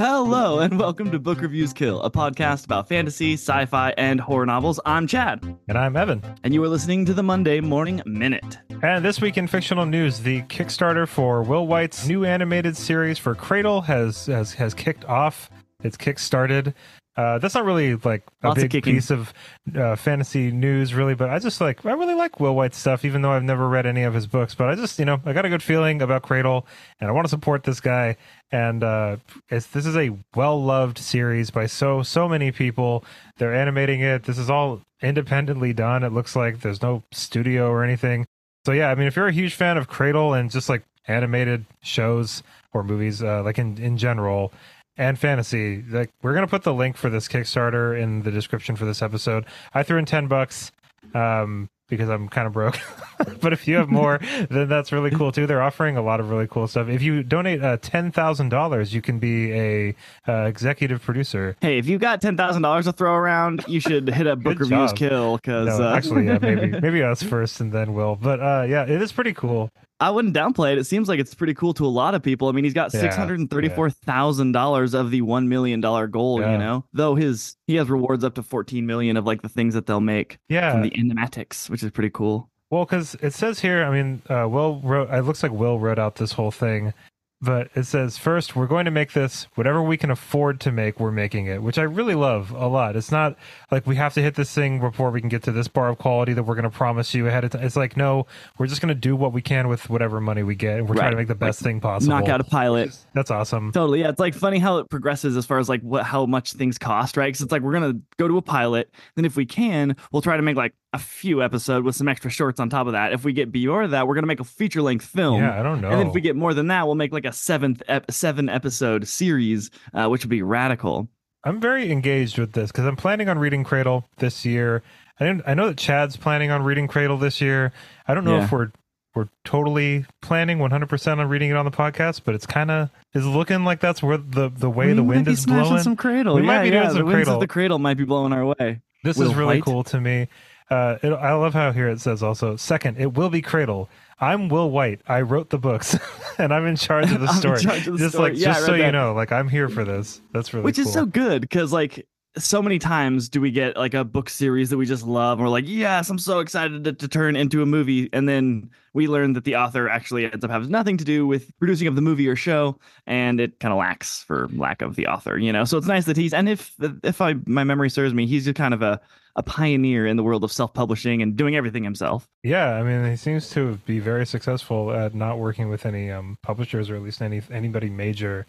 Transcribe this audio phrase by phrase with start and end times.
[0.00, 4.46] Hello, and welcome to Book Reviews Kill, a podcast about fantasy, sci fi, and horror
[4.46, 4.80] novels.
[4.86, 6.22] I'm Chad, And I'm Evan.
[6.42, 8.56] and you are listening to the Monday Morning Minute.
[8.82, 13.34] And this week in fictional news, the Kickstarter for Will Wight's new animated series for
[13.34, 15.50] Cradle has has, has kicked off.
[15.82, 16.72] It's kickstarted.
[17.16, 18.94] Uh, that's not really like a Lots big kicking.
[18.94, 19.34] piece of
[19.74, 21.14] uh, fantasy news, really.
[21.14, 23.84] But I just like I really like Will Wight's stuff, even though I've never read
[23.84, 24.54] any of his books.
[24.54, 26.66] But I just you know I got a good feeling about Cradle,
[27.00, 28.16] and I want to support this guy.
[28.52, 29.16] And uh,
[29.48, 33.04] it's, this is a well loved series by so so many people.
[33.38, 34.22] They're animating it.
[34.24, 36.04] This is all independently done.
[36.04, 38.24] It looks like there's no studio or anything.
[38.66, 41.64] So yeah, I mean, if you're a huge fan of Cradle and just like animated
[41.82, 44.52] shows or movies, uh, like in in general,
[45.00, 48.84] and fantasy, like we're gonna put the link for this Kickstarter in the description for
[48.84, 49.46] this episode.
[49.72, 50.70] I threw in ten bucks
[51.14, 52.78] um, because I'm kind of broke,
[53.40, 55.46] but if you have more, then that's really cool too.
[55.46, 56.88] They're offering a lot of really cool stuff.
[56.88, 59.94] If you donate uh, ten thousand dollars, you can be a
[60.28, 61.56] uh, executive producer.
[61.62, 64.96] Hey, if you've got $10,000 to throw around, you should hit up Book Reviews job.
[64.96, 68.16] Kill because No, uh, actually, yeah, maybe maybe us first and then Will.
[68.16, 69.70] But uh, yeah, it is pretty cool.
[70.00, 70.78] I wouldn't downplay it.
[70.78, 72.48] It seems like it's pretty cool to a lot of people.
[72.48, 76.06] I mean, he's got Yeah, six hundred thirty-four thousand dollars of the one million dollar
[76.06, 76.40] goal.
[76.40, 76.52] Yeah.
[76.52, 79.74] You know, though his he has rewards up to fourteen million of like the things
[79.74, 82.48] that they'll make Yeah, from the animatics, which is pretty cool.
[82.70, 85.10] Well, because it says here, I mean, uh, Will wrote.
[85.10, 86.94] It looks like Will wrote out this whole thing,
[87.42, 91.00] but it says first we're going to make this whatever we can afford to make.
[91.00, 92.96] We're making it, which I really love a lot.
[92.96, 93.36] It's not
[93.70, 95.98] like we have to hit this thing before we can get to this bar of
[95.98, 97.64] quality that we're going to promise you ahead of time.
[97.64, 98.26] It's like no,
[98.58, 100.96] we're just going to do what we can with whatever money we get, and we're
[100.96, 102.14] trying to make the best Like, thing possible.
[102.14, 102.96] Knock out a pilot.
[103.14, 103.72] That's awesome.
[103.72, 104.10] Totally, yeah.
[104.10, 107.16] It's like funny how it progresses as far as like what how much things cost,
[107.16, 107.28] right?
[107.28, 110.36] Because it's like we're gonna go to a pilot, then if we can, we'll try
[110.36, 113.12] to make like a few episode with some extra shorts on top of that.
[113.12, 115.40] If we get beyond that, we're gonna make a feature length film.
[115.40, 115.90] Yeah, I don't know.
[115.90, 119.06] And if we get more than that, we'll make like a seventh ep- seven episode
[119.06, 121.08] series, uh, which would be radical.
[121.44, 124.82] I'm very engaged with this because I'm planning on reading Cradle this year.
[125.18, 127.72] I didn't, I know that Chad's planning on reading Cradle this year.
[128.08, 128.44] I don't know Yeah.
[128.44, 128.70] if we're
[129.14, 133.26] we're totally planning 100% on reading it on the podcast, but it's kind of is
[133.26, 135.80] looking like that's where the the way We the wind is blowing.
[135.82, 136.34] Some cradle.
[136.36, 137.34] We yeah, might be doing some the Cradle.
[137.34, 138.80] of the cradle might be blowing our way.
[139.02, 139.64] This Will is really White.
[139.64, 140.28] cool to me.
[140.70, 143.88] Uh, it, I love how here it says also second, it will be Cradle.
[144.20, 145.00] I'm Will Wight.
[145.08, 145.98] I wrote the books,
[146.38, 147.56] and I'm in charge of the story.
[147.56, 148.30] of the just story.
[148.30, 150.20] like Yeah, just so read you know, like I'm here for this.
[150.32, 150.86] That's really which cool.
[150.86, 152.06] is so good because like
[152.38, 155.44] so many times do we get like a book series that we just love and
[155.44, 159.08] we're like yes i'm so excited to, to turn into a movie and then we
[159.08, 162.00] learn that the author actually ends up having nothing to do with producing of the
[162.00, 165.64] movie or show and it kind of lacks for lack of the author you know
[165.64, 168.54] so it's nice that he's and if if i my memory serves me he's just
[168.56, 169.00] kind of a
[169.36, 173.16] a pioneer in the world of self-publishing and doing everything himself Yeah, I mean, he
[173.16, 177.22] seems to be very successful at not working with any um, publishers or at least
[177.22, 178.46] any anybody major.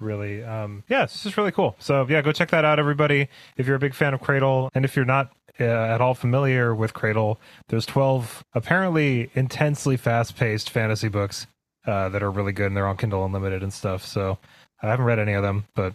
[0.00, 1.76] Really, um, yeah, it's just really cool.
[1.78, 3.28] So yeah, go check that out, everybody.
[3.56, 6.74] If you're a big fan of Cradle, and if you're not uh, at all familiar
[6.74, 7.38] with Cradle,
[7.68, 11.46] there's 12 apparently intensely fast-paced fantasy books
[11.86, 14.04] uh, that are really good, and they're on Kindle Unlimited and stuff.
[14.04, 14.38] So
[14.82, 15.94] I haven't read any of them, but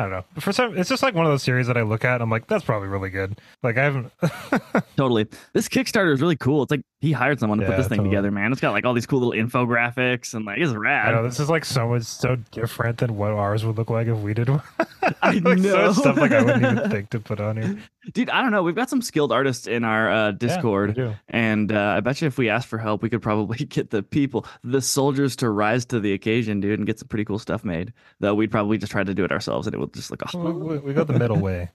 [0.00, 0.24] I don't know.
[0.40, 2.14] For some, it's just like one of those series that I look at.
[2.14, 3.38] And I'm like, that's probably really good.
[3.62, 4.12] Like I haven't.
[4.96, 7.98] totally this kickstarter is really cool it's like he hired someone to put this thing
[7.98, 8.10] totally.
[8.14, 11.12] together man it's got like all these cool little infographics and like it's rad I
[11.12, 14.18] know this is like so much so different than what ours would look like if
[14.18, 14.62] we did one.
[15.22, 15.86] I like know.
[15.86, 17.78] much stuff like I wouldn't even think to put on here.
[18.12, 18.62] Dude, I don't know.
[18.62, 22.28] We've got some skilled artists in our uh, Discord, Yeah, and uh, I bet you
[22.28, 25.84] if we asked for help, we could probably get the people, the soldiers, to rise
[25.86, 27.92] to the occasion, dude, and get some pretty cool stuff made.
[28.18, 30.60] Though we'd probably just try to do it ourselves, and it would just we, awesome.
[30.60, 31.70] we, we go the middle way,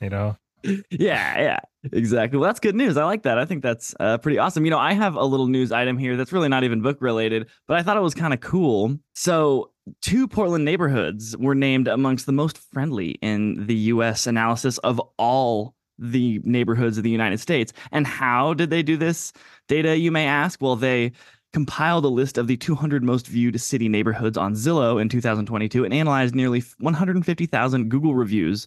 [0.00, 0.36] you know.
[0.62, 1.58] yeah, yeah,
[1.92, 2.38] exactly.
[2.38, 2.96] Well, that's good news.
[2.96, 3.38] I like that.
[3.38, 4.64] I think that's uh, pretty awesome.
[4.64, 7.48] You know, I have a little news item here that's really not even book related,
[7.66, 8.98] but I thought it was kind of cool.
[9.14, 9.70] So,
[10.02, 14.26] two Portland neighborhoods were named amongst the most friendly in the U.S.
[14.26, 17.72] analysis of all the neighborhoods of the United States.
[17.92, 19.32] And how did they do this
[19.68, 20.60] data, you may ask?
[20.60, 21.12] Well, they
[21.52, 25.92] compiled a list of the 200 most viewed city neighborhoods on Zillow in 2022 and
[25.92, 28.66] analyzed nearly 150,000 Google reviews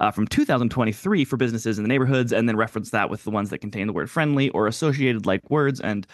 [0.00, 3.50] uh, from 2023 for businesses in the neighborhoods, and then referenced that with the ones
[3.50, 6.06] that contain the word friendly or associated like words, and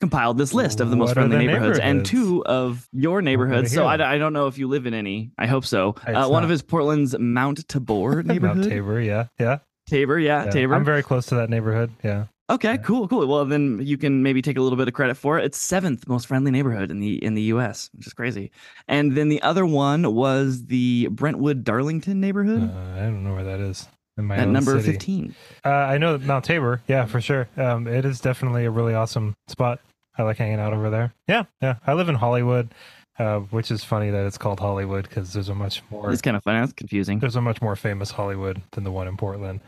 [0.00, 3.72] compiled this list of the most What friendly the neighborhoods, and two of your neighborhoods.
[3.72, 4.14] So I.
[4.14, 5.32] I don't know if you live in any.
[5.38, 5.94] I hope so.
[6.06, 8.58] Uh, one not- of is Portland's Mount Tabor neighborhood.
[8.58, 9.58] Mount Tabor, yeah, yeah,
[9.88, 10.50] Tabor, yeah, yeah.
[10.50, 10.74] Tabor.
[10.74, 11.92] I'm very close to that neighborhood.
[12.02, 13.26] Yeah, Okay, cool, cool.
[13.28, 15.44] Well, then you can maybe take a little bit of credit for it.
[15.44, 18.50] It's seventh most friendly neighborhood in the in the U.S., which is crazy.
[18.88, 23.44] And then the other one was the Brentwood Darlington uh, neighborhood I don't know where
[23.44, 23.88] that is.
[24.18, 24.92] In my at number city.
[24.92, 25.34] fifteen.
[25.64, 26.82] Uh, I know Mount Tabor.
[26.88, 27.48] Yeah, for sure.
[27.56, 29.78] Um, it is definitely a really awesome spot.
[30.18, 31.14] I like hanging out over there.
[31.28, 31.76] Yeah, yeah.
[31.86, 32.74] I live in Hollywood.
[33.20, 36.36] Uh, which is funny that it's called Hollywood because there's a much more It's kind
[36.36, 36.60] of funny.
[36.60, 37.18] That's confusing.
[37.18, 39.60] there's a much more famous Hollywood than the one in Portland,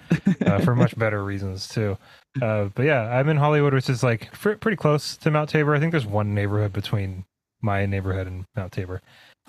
[0.47, 1.99] uh, for much better reasons too.
[2.41, 5.75] Uh, but yeah, I'm in Hollywood, which is like fr- pretty close to Mount Tabor.
[5.75, 7.25] I think there's one neighborhood between
[7.61, 9.03] my neighborhood and Mount Tabor.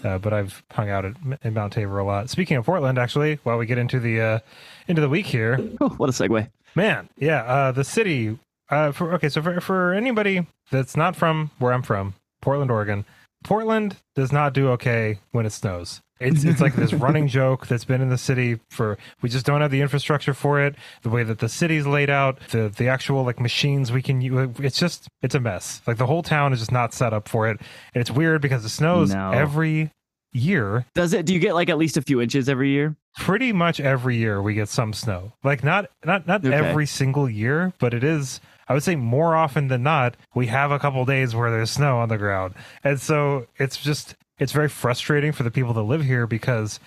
[0.04, 1.14] Uh, but I've hung out at
[1.44, 2.30] in Mount Tabor a lot.
[2.30, 4.40] Speaking of Portland, actually, while we get into the uh,
[4.88, 6.50] into the week here, Oh, what a segue.
[6.76, 8.38] man, yeah, uh, the city.
[8.70, 13.06] Uh, for okay, so for for anybody that's not from where I'm from, Portland, Oregon,
[13.44, 16.02] Portland does not do okay when it snows.
[16.20, 19.62] It's it's like this running joke that's been in the city for we just don't
[19.62, 20.76] have the infrastructure for it.
[21.02, 24.50] The way that the city's laid out, the the actual like machines we can use,
[24.60, 25.82] it's just it's a mess.
[25.86, 27.60] Like the whole town is just not set up for it.
[27.94, 29.32] And it's weird because it snows No.
[29.32, 29.92] every
[30.32, 30.86] year.
[30.96, 31.26] Does it?
[31.26, 32.96] Do you get like at least a few inches every year?
[33.18, 35.34] Pretty much every year we get some snow.
[35.44, 36.56] Like not not not Okay.
[36.56, 40.72] every single year, but it is I would say more often than not, we have
[40.72, 42.54] a couple days where there's snow on the ground.
[42.84, 46.80] And so it's just it's very frustrating for the people that live here because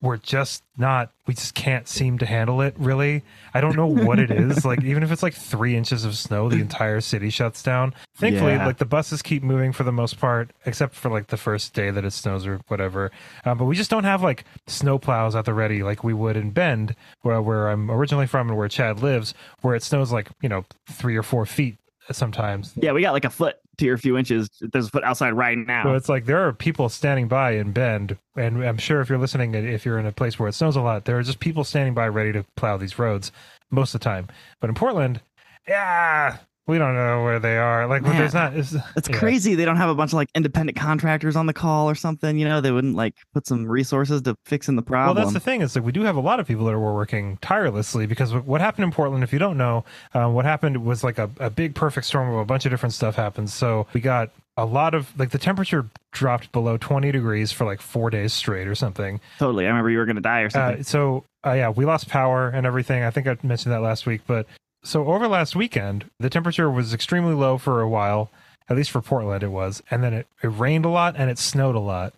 [0.00, 3.22] we're just not we just can't seem to handle it really.
[3.52, 4.64] I don't know what it is.
[4.64, 7.94] Like even if it's like three inches of snow the entire city shuts down.
[8.16, 8.64] Thankfully Yeah.
[8.66, 11.90] like the buses keep moving for the most part except for like the first day
[11.90, 13.10] that it snows or whatever.
[13.44, 16.36] Um, but we just don't have like snow plows at the ready like we would
[16.36, 20.28] in bend where, where i'm originally from and where chad lives where it snows like
[20.42, 21.76] you know three or four feet
[22.10, 22.72] sometimes.
[22.76, 24.48] Yeah, we got like a foot to a few inches.
[24.60, 25.84] There's a foot outside right now.
[25.84, 29.18] So it's like there are people standing by in Bend, and I'm sure if you're
[29.18, 31.64] listening, if you're in a place where it snows a lot, there are just people
[31.64, 33.32] standing by ready to plow these roads
[33.70, 34.28] most of the time.
[34.60, 35.20] But in Portland,
[35.66, 37.86] yeah, we don't know where they are.
[37.86, 38.54] Like, Man, there's not.
[38.54, 39.18] It's, It's yeah.
[39.18, 42.38] crazy they don't have a bunch of like independent contractors on the call or something.
[42.38, 45.16] You know, they wouldn't like put some resources to fixing the problem.
[45.16, 46.94] Well, that's the thing is that we do have a lot of people that are
[46.94, 51.02] working tirelessly because what happened in Portland, if you don't know, um, what happened was
[51.02, 53.48] like a, a big perfect storm of a bunch of different stuff happened.
[53.48, 57.80] So we got a lot of like the temperature dropped below 20 degrees for like
[57.80, 59.20] four days straight or something.
[59.38, 59.64] totally.
[59.64, 60.80] I remember you were going to die or something.
[60.80, 63.04] Uh, so uh, yeah, we lost power and everything.
[63.04, 64.20] I think I mentioned that last week.
[64.26, 64.46] But
[64.88, 68.30] so over last weekend, the temperature was extremely low for a while.
[68.70, 71.38] At least for Portland, it was, and then it, it rained a lot and it
[71.38, 72.12] snowed a lot,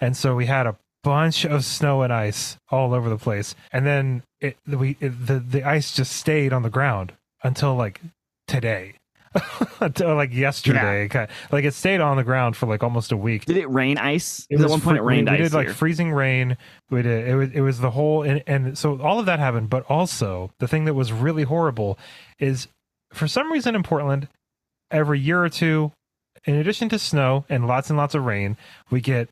[0.00, 0.76] and so we had a
[1.06, 3.54] bunch of snow and ice all over the place.
[3.72, 7.12] And then it we it, the the ice just stayed on the ground
[7.44, 8.00] until like
[8.48, 8.95] today.
[10.00, 13.44] like yesterday, Kind- like it stayed on the ground for like almost a week.
[13.44, 14.46] Did it rain ice?
[14.50, 15.74] It at one point fr- it rained we, we did like here.
[15.74, 16.56] freezing rain.
[16.90, 19.70] We did it was it was the whole and, and so all of that happened.
[19.70, 21.98] But also the thing that was really horrible
[22.38, 22.68] is
[23.12, 24.28] for some reason in Portland,
[24.90, 25.92] every year or two,
[26.44, 28.56] in addition to snow and lots and lots of rain,
[28.90, 29.28] we get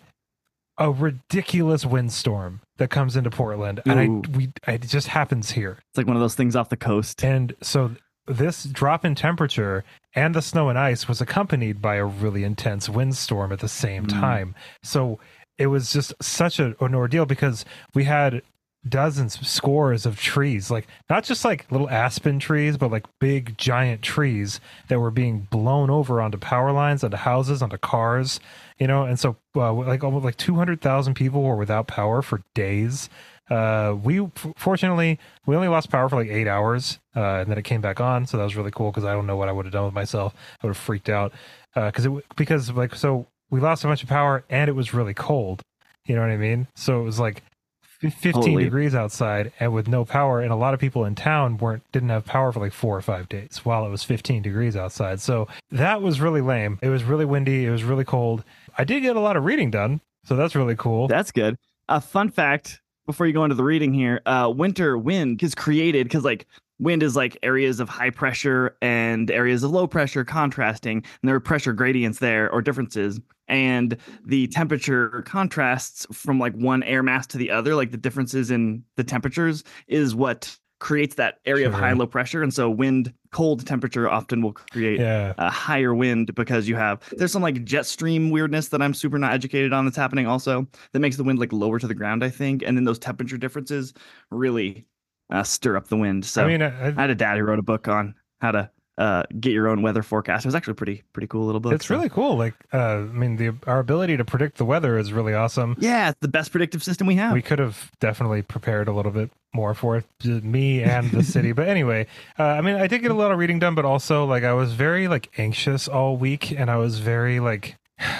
[0.79, 5.79] a ridiculous windstorm that comes into Portland, and I we it just happens here.
[5.91, 7.23] it's like one of those things off the coast.
[7.25, 7.93] And so
[8.26, 9.85] this drop in temperature
[10.15, 14.06] and the snow and ice was accompanied by a really intense windstorm at the same
[14.06, 14.21] Mm.
[14.21, 14.55] time.
[14.82, 15.19] So
[15.59, 18.43] it was just such a, an ordeal because we had
[18.87, 24.03] dozens, scores of trees, like not just like little aspen trees, but like big giant
[24.03, 28.41] trees that were being blown over onto power lines, onto houses, onto cars,
[28.79, 29.05] you know.
[29.05, 33.09] And so, uh, like almost like two hundred thousand people were without power for days.
[33.50, 34.26] Uh, we
[34.56, 38.00] fortunately we only lost power for like eight hours, uh, and then it came back
[38.00, 38.26] on.
[38.26, 39.94] So that was really cool because I don't know what I would have done with
[39.94, 40.35] myself.
[40.62, 41.32] I would have freaked out
[41.75, 45.14] because it because like so we lost a bunch of power and it was really
[45.14, 45.62] cold.
[46.07, 46.69] You know what I mean?
[46.75, 47.42] So it was like
[47.83, 48.64] 15 Totally.
[48.64, 52.11] degrees outside and with no power and a lot of people in town weren't didn't
[52.11, 55.21] have power for like 4 or 5 days while it was 15 degrees outside.
[55.21, 56.78] So that was really lame.
[56.83, 58.45] It was really windy, it was really cold.
[58.76, 61.09] I did get a lot of reading done, so that's really cool.
[61.09, 61.57] That's good.
[61.88, 66.04] A fun fact before you go into the reading here uh, winter wind is created
[66.06, 66.46] because, like,
[66.78, 71.34] wind is like areas of high pressure and areas of low pressure contrasting, and there
[71.34, 73.20] are pressure gradients there or differences.
[73.46, 78.50] And the temperature contrasts from like one air mass to the other, like the differences
[78.50, 82.43] in the temperatures, is what creates that area of high and low pressure.
[82.43, 85.35] And so, wind, cold temperature often will create yeah.
[85.38, 89.19] a higher wind because you have there's some like jet stream weirdness that I'm super
[89.19, 92.23] not educated on that's happening also that makes the wind like lower to the ground
[92.23, 93.93] I think and then those temperature differences
[94.31, 94.87] really
[95.31, 97.59] uh, stir up the wind so I mean, I, I had a dad who wrote
[97.59, 101.03] a book on how to uh, get your own weather forecast it was actually pretty
[101.13, 102.37] pretty cool little book it's so- really cool.
[102.37, 105.77] Like, uh, I mean, the our ability to predict the weather is really awesome.
[105.79, 109.13] yeah it's the best predictive system we have We could have definitely prepared a little
[109.13, 110.05] bit more for it,
[110.45, 111.53] me and the city.
[111.53, 112.07] But anyway,
[112.39, 114.53] uh, I mean, I did get a lot of reading done, but also like I
[114.53, 117.77] was very like anxious all week, and I was very like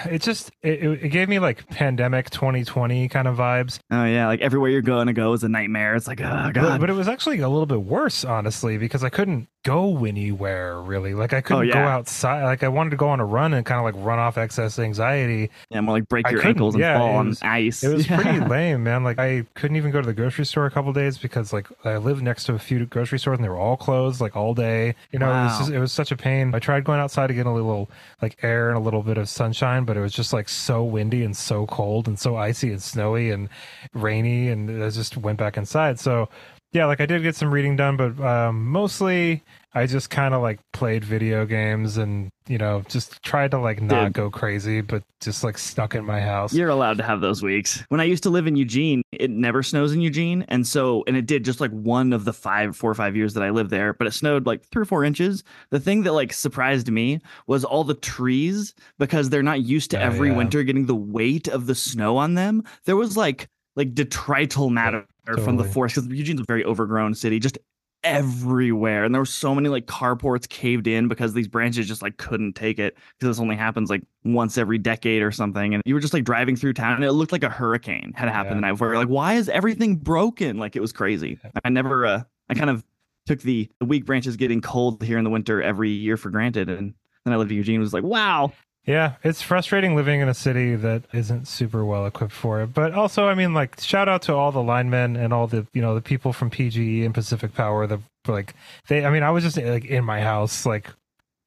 [0.07, 3.81] it just it, it gave me like pandemic 2020 kind of vibes.
[3.91, 5.97] Oh yeah like everywhere you're going to go is a nightmare.
[5.97, 6.55] It's like oh god.
[6.55, 10.81] but, but, it was actually a little bit worse honestly because i couldn't go anywhere
[10.81, 11.15] really.
[11.15, 11.73] Like i couldn't oh, yeah.
[11.73, 14.21] go outside like i wanted to go on a run and kind of like run
[14.21, 15.51] off excess anxiety.
[15.71, 17.83] Yeah more like break your ankles and yeah, fall on ice.
[17.83, 18.21] it was yeah.
[18.21, 19.03] pretty lame man.
[19.03, 21.97] Like i couldn't even go to the grocery store a couple days because like i
[21.97, 24.95] lived next to a few grocery stores and they were all closed like all day.
[25.11, 25.43] You know wow.
[25.43, 26.55] it was just, it was such a pain.
[26.55, 27.91] I tried going outside to get a little
[28.23, 31.25] like air and a little bit of sunshine but it was just like so windy
[31.25, 33.49] and so cold and so icy and snowy and
[33.95, 35.99] rainy and i just went back inside.
[35.99, 36.29] So
[36.75, 40.43] yeah, like I did get some reading done, but um, mostly I just kind of
[40.43, 44.13] like played video games and you know just tried to like not Dude.
[44.13, 46.53] go crazy, but just like stuck in my house.
[46.53, 47.85] You're allowed to have those weeks.
[47.91, 51.17] When I used to live in Eugene, it never snows in Eugene, and so and
[51.17, 53.71] it did just like one of the five, four or five years that I lived
[53.71, 55.45] there, but it snowed like three or four inches.
[55.71, 59.99] The thing that like surprised me was all the trees because they're not used to
[59.99, 60.37] oh, every yeah.
[60.37, 62.65] winter getting the weight of the snow on them.
[62.85, 65.45] There was like like detrital matter totally.
[65.45, 67.59] from the forest because Eugene's a very overgrown city, just
[68.05, 69.05] everywhere.
[69.05, 72.53] And there were so many like carports caved in because these branches just like couldn't
[72.53, 75.75] take it because this only happens like once every decade or something.
[75.75, 78.29] And you were just like driving through town and it looked like a hurricane had
[78.29, 78.57] happened yeah.
[78.57, 78.95] the night before.
[78.95, 80.59] Like, why is everything broken?
[80.59, 81.39] Like it was crazy.
[81.65, 82.85] I never, uh, I kind of
[83.27, 86.69] took the, the weak branches getting cold here in the winter every year for granted.
[86.69, 88.53] And then I lived in Eugene was like, wow,
[88.87, 92.75] yeah, it's frustrating living in a city that isn't super well equipped for it.
[92.75, 95.81] But also, I mean, like, shout out to all the linemen and all the, you
[95.81, 98.55] know, the people from PGE and Pacific Power that, like,
[98.89, 100.91] they, I mean, I was just like in my house, like,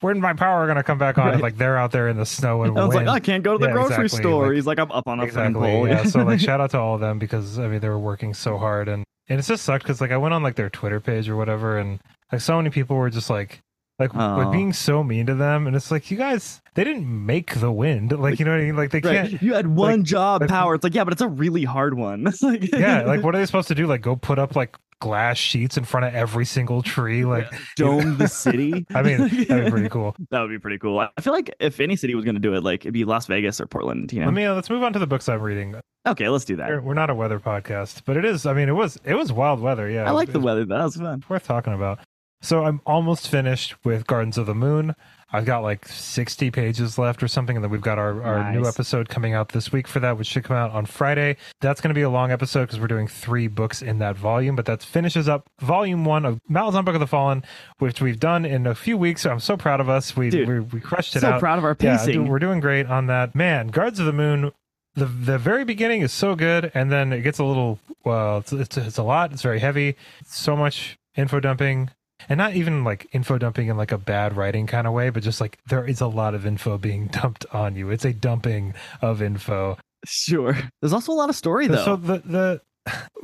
[0.01, 1.27] when's my power going to come back on?
[1.27, 1.41] Right.
[1.41, 3.07] Like, they're out there in the snow and I was wind.
[3.07, 4.23] like, I can't go to the yeah, grocery exactly.
[4.23, 4.47] store.
[4.47, 5.87] Like, He's like, I'm up on a exactly, pole.
[5.87, 6.03] yeah.
[6.03, 8.57] So, like, shout out to all of them because, I mean, they were working so
[8.57, 8.87] hard.
[8.87, 11.35] And, and it just sucked because, like, I went on, like, their Twitter page or
[11.35, 11.99] whatever, and,
[12.31, 13.59] like, so many people were just like,
[13.99, 17.55] like, like being so mean to them and it's like you guys they didn't make
[17.55, 18.11] the wind.
[18.11, 18.75] Like you know what i mean?
[18.75, 19.29] Like they right.
[19.29, 20.75] can't you had one like, job like, power.
[20.75, 22.27] It's like yeah but it's a really hard one.
[22.41, 23.87] Like, yeah like what are they supposed to do?
[23.87, 27.25] Like go put up like glass sheets in front of every single tree?
[27.25, 27.59] Like yeah.
[27.75, 28.85] dome the city?
[28.93, 30.15] I mean that'd be pretty cool.
[30.29, 30.99] That would be pretty cool.
[30.99, 33.25] I feel like if any city was going to do it like it'd be las
[33.25, 34.25] vegas or portland you know?
[34.25, 35.75] Let me uh, let's move on to the books i'm reading.
[36.05, 36.69] Okay let's do that.
[36.69, 39.33] We're, we're, not a weather podcast but it is i mean it was it was
[39.33, 40.07] wild weather yeah.
[40.07, 41.23] I like the weather that was fun.
[41.27, 41.99] Worth talking about
[42.41, 44.95] so I'm almost finished with Gardens of the Moon.
[45.31, 48.55] I've got like 60 pages left or something, and then we've got our, our nice.
[48.55, 51.35] new episode coming out this week for that, which should come out on Friday.
[51.59, 54.55] That's going to be a long episode because we're doing three books in that volume,
[54.55, 57.43] but that finishes up volume one of Malazan Book of the Fallen,
[57.79, 59.23] which we've done in a few weeks.
[59.23, 60.15] So I'm so proud of us.
[60.15, 61.37] We Dude, we, we crushed it so out.
[61.37, 62.23] So proud of our pacing.
[62.23, 63.35] Yeah, we're doing great on that.
[63.35, 64.51] Man, Gardens of the Moon
[64.95, 68.39] the the very beginning is so good, and then it gets a little well.
[68.39, 69.31] It's it's, it's a lot.
[69.31, 69.95] It's very heavy.
[70.25, 71.91] So much info dumping
[72.29, 75.23] and not even like info dumping in like a bad writing kind of way, but
[75.23, 77.89] just like there is a lot of info being dumped on you.
[77.89, 79.77] It's a dumping of info.
[80.05, 80.57] Sure.
[80.81, 81.83] There's also a lot of story though.
[81.83, 82.61] So the the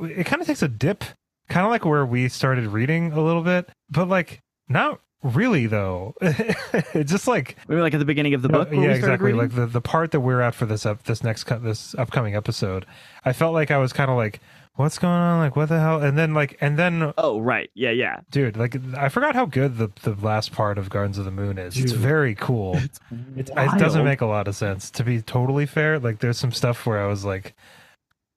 [0.00, 1.04] it kind of takes a dip,
[1.48, 6.14] kind of like where we started reading a little bit, but like not really though.
[6.20, 8.68] it's just like maybe like at the beginning of the book.
[8.72, 9.32] yeah, exactly.
[9.32, 9.40] Reading?
[9.40, 12.36] Like the the part that we're at for this up this next cut this upcoming
[12.36, 12.86] episode,
[13.24, 14.40] I felt like I was kind of like
[14.76, 15.38] what's going on?
[15.38, 16.02] Like, what the hell?
[16.02, 18.56] And then, like, and then, oh, right, yeah, yeah, dude.
[18.56, 21.74] Like, I forgot how good the the last part of Gardens of the Moon is.
[21.74, 22.78] Dude, it's very cool.
[23.36, 25.98] It's it doesn't make a lot of sense to be totally fair.
[25.98, 27.54] Like, there's some stuff where I was like,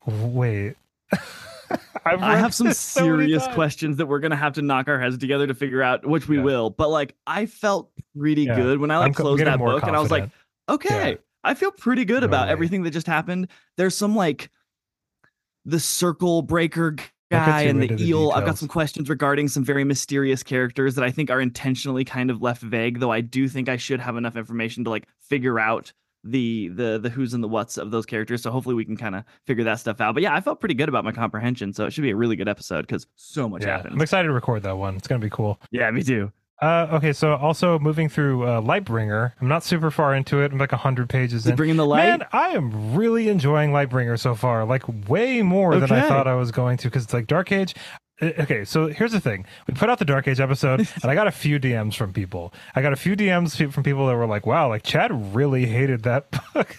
[0.06, 0.75] wait.
[2.06, 5.53] i have some serious questions that we're gonna have to knock our heads together to
[5.53, 6.44] figure out, which we yeah.
[6.44, 6.70] will.
[6.70, 8.56] But like, I felt pretty yeah.
[8.56, 9.89] good when I like I'm closed that book, confident.
[9.89, 10.29] and I was like,
[10.70, 11.17] okay, yeah.
[11.44, 13.48] I feel pretty good about everything that just happened.
[13.77, 14.50] There's some like
[15.68, 16.96] the circle breaker
[17.30, 18.32] guy and the eel.
[18.32, 22.32] I've got some questions regarding some very mysterious characters that I think are intentionally kind
[22.32, 25.60] of left vague, though I do think I should have enough information to like figure
[25.60, 25.92] out
[26.24, 28.42] the the the who's and the what's of those characters.
[28.42, 30.14] So hopefully we can kind of figure that stuff out.
[30.14, 31.74] But yeah, I felt pretty good about my comprehension.
[31.74, 33.94] So it should be a really good episode because so much yeah, happens.
[33.94, 34.96] I'm excited to record that one.
[34.96, 35.60] It's gonna be cool.
[35.72, 36.32] Yeah, me too.
[36.60, 39.34] Uh, okay, so also moving through uh, Lightbringer.
[39.40, 40.52] I'm not super far into it.
[40.52, 41.56] I'm like hundred pages in.
[41.56, 42.06] Bringing the light.
[42.06, 44.66] Man, I am really enjoying Lightbringer so far.
[44.66, 45.82] Like way more okay.
[45.82, 46.88] than I thought I was going to.
[46.88, 47.76] Because it's like Dark Age.
[48.20, 49.46] Uh, okay, so here's the thing.
[49.68, 52.54] We put out the Dark Age episode, and I got a few DMs from people.
[52.76, 56.04] I got a few DMs from people that were like, "Wow, like Chad really hated
[56.04, 56.76] that book."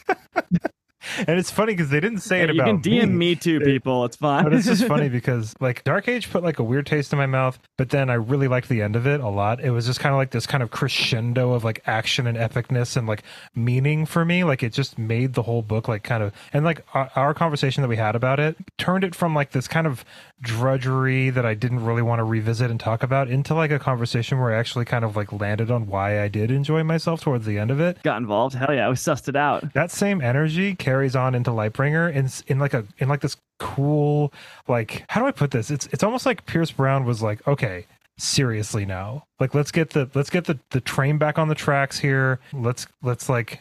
[1.18, 3.16] And it's funny because they didn't say it you about you can DM me.
[3.16, 4.04] me too, people.
[4.04, 4.44] It's fine.
[4.44, 7.26] but it's just funny because like Dark Age put like a weird taste in my
[7.26, 9.60] mouth, but then I really liked the end of it a lot.
[9.60, 12.96] It was just kind of like this kind of crescendo of like action and epicness
[12.96, 13.22] and like
[13.54, 14.44] meaning for me.
[14.44, 17.82] Like it just made the whole book like kind of and like our, our conversation
[17.82, 20.04] that we had about it turned it from like this kind of
[20.40, 24.38] drudgery that I didn't really want to revisit and talk about into like a conversation
[24.38, 27.58] where I actually kind of like landed on why I did enjoy myself towards the
[27.58, 28.54] end of it got involved.
[28.54, 29.72] Hell yeah, we sussed it out.
[29.74, 34.32] that same energy carries on into Lightbringer in in like a in like this cool
[34.66, 35.70] like how do I put this?
[35.70, 37.86] It's it's almost like Pierce Brown was like, okay,
[38.16, 39.22] seriously now.
[39.38, 42.40] Like let's get the let's get the the train back on the tracks here.
[42.52, 43.60] Let's let's like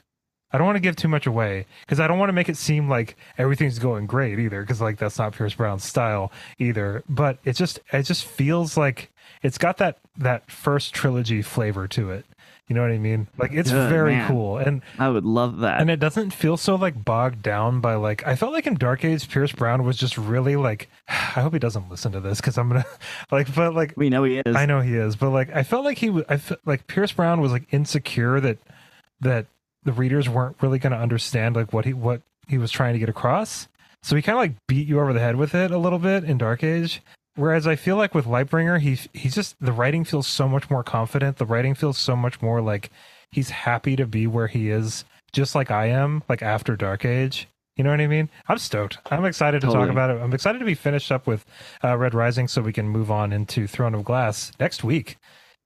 [0.51, 2.57] I don't want to give too much away because I don't want to make it
[2.57, 7.03] seem like everything's going great either because like that's not Pierce Brown's style either.
[7.07, 9.11] But it just it just feels like
[9.43, 12.25] it's got that that first trilogy flavor to it.
[12.67, 13.27] You know what I mean?
[13.37, 14.27] Like it's Good, very man.
[14.27, 15.79] cool and I would love that.
[15.79, 19.05] and it doesn't feel so like bogged down by like I felt like in Dark
[19.05, 22.57] Age Pierce Brown was just really like I hope he doesn't listen to this because
[22.57, 22.85] I'm gonna
[23.31, 24.55] like but like we know he is.
[24.55, 27.13] I know he is but like I felt like he was I felt like Pierce
[27.13, 28.57] Brown was like insecure that
[29.21, 29.45] that
[29.85, 33.07] the readers weren't really gonna understand like what he what he was trying to get
[33.09, 33.69] across
[34.03, 36.25] so he kind of like beat you over the head with it a little bit
[36.25, 37.01] in Dark Age
[37.37, 40.83] Whereas I feel like with Lightbringer, he he's just the writing feels so much more
[40.83, 41.37] confident.
[41.37, 42.89] The writing feels so much more like
[43.31, 47.47] he's happy to be where he is, just like I am, like after Dark Age.
[47.75, 48.29] You know what I mean?
[48.47, 48.97] I'm stoked.
[49.11, 50.19] I'm excited to talk about it.
[50.19, 51.45] I'm excited to be finished up with
[51.83, 55.17] uh, Red Rising, so we can move on into Throne of Glass next week.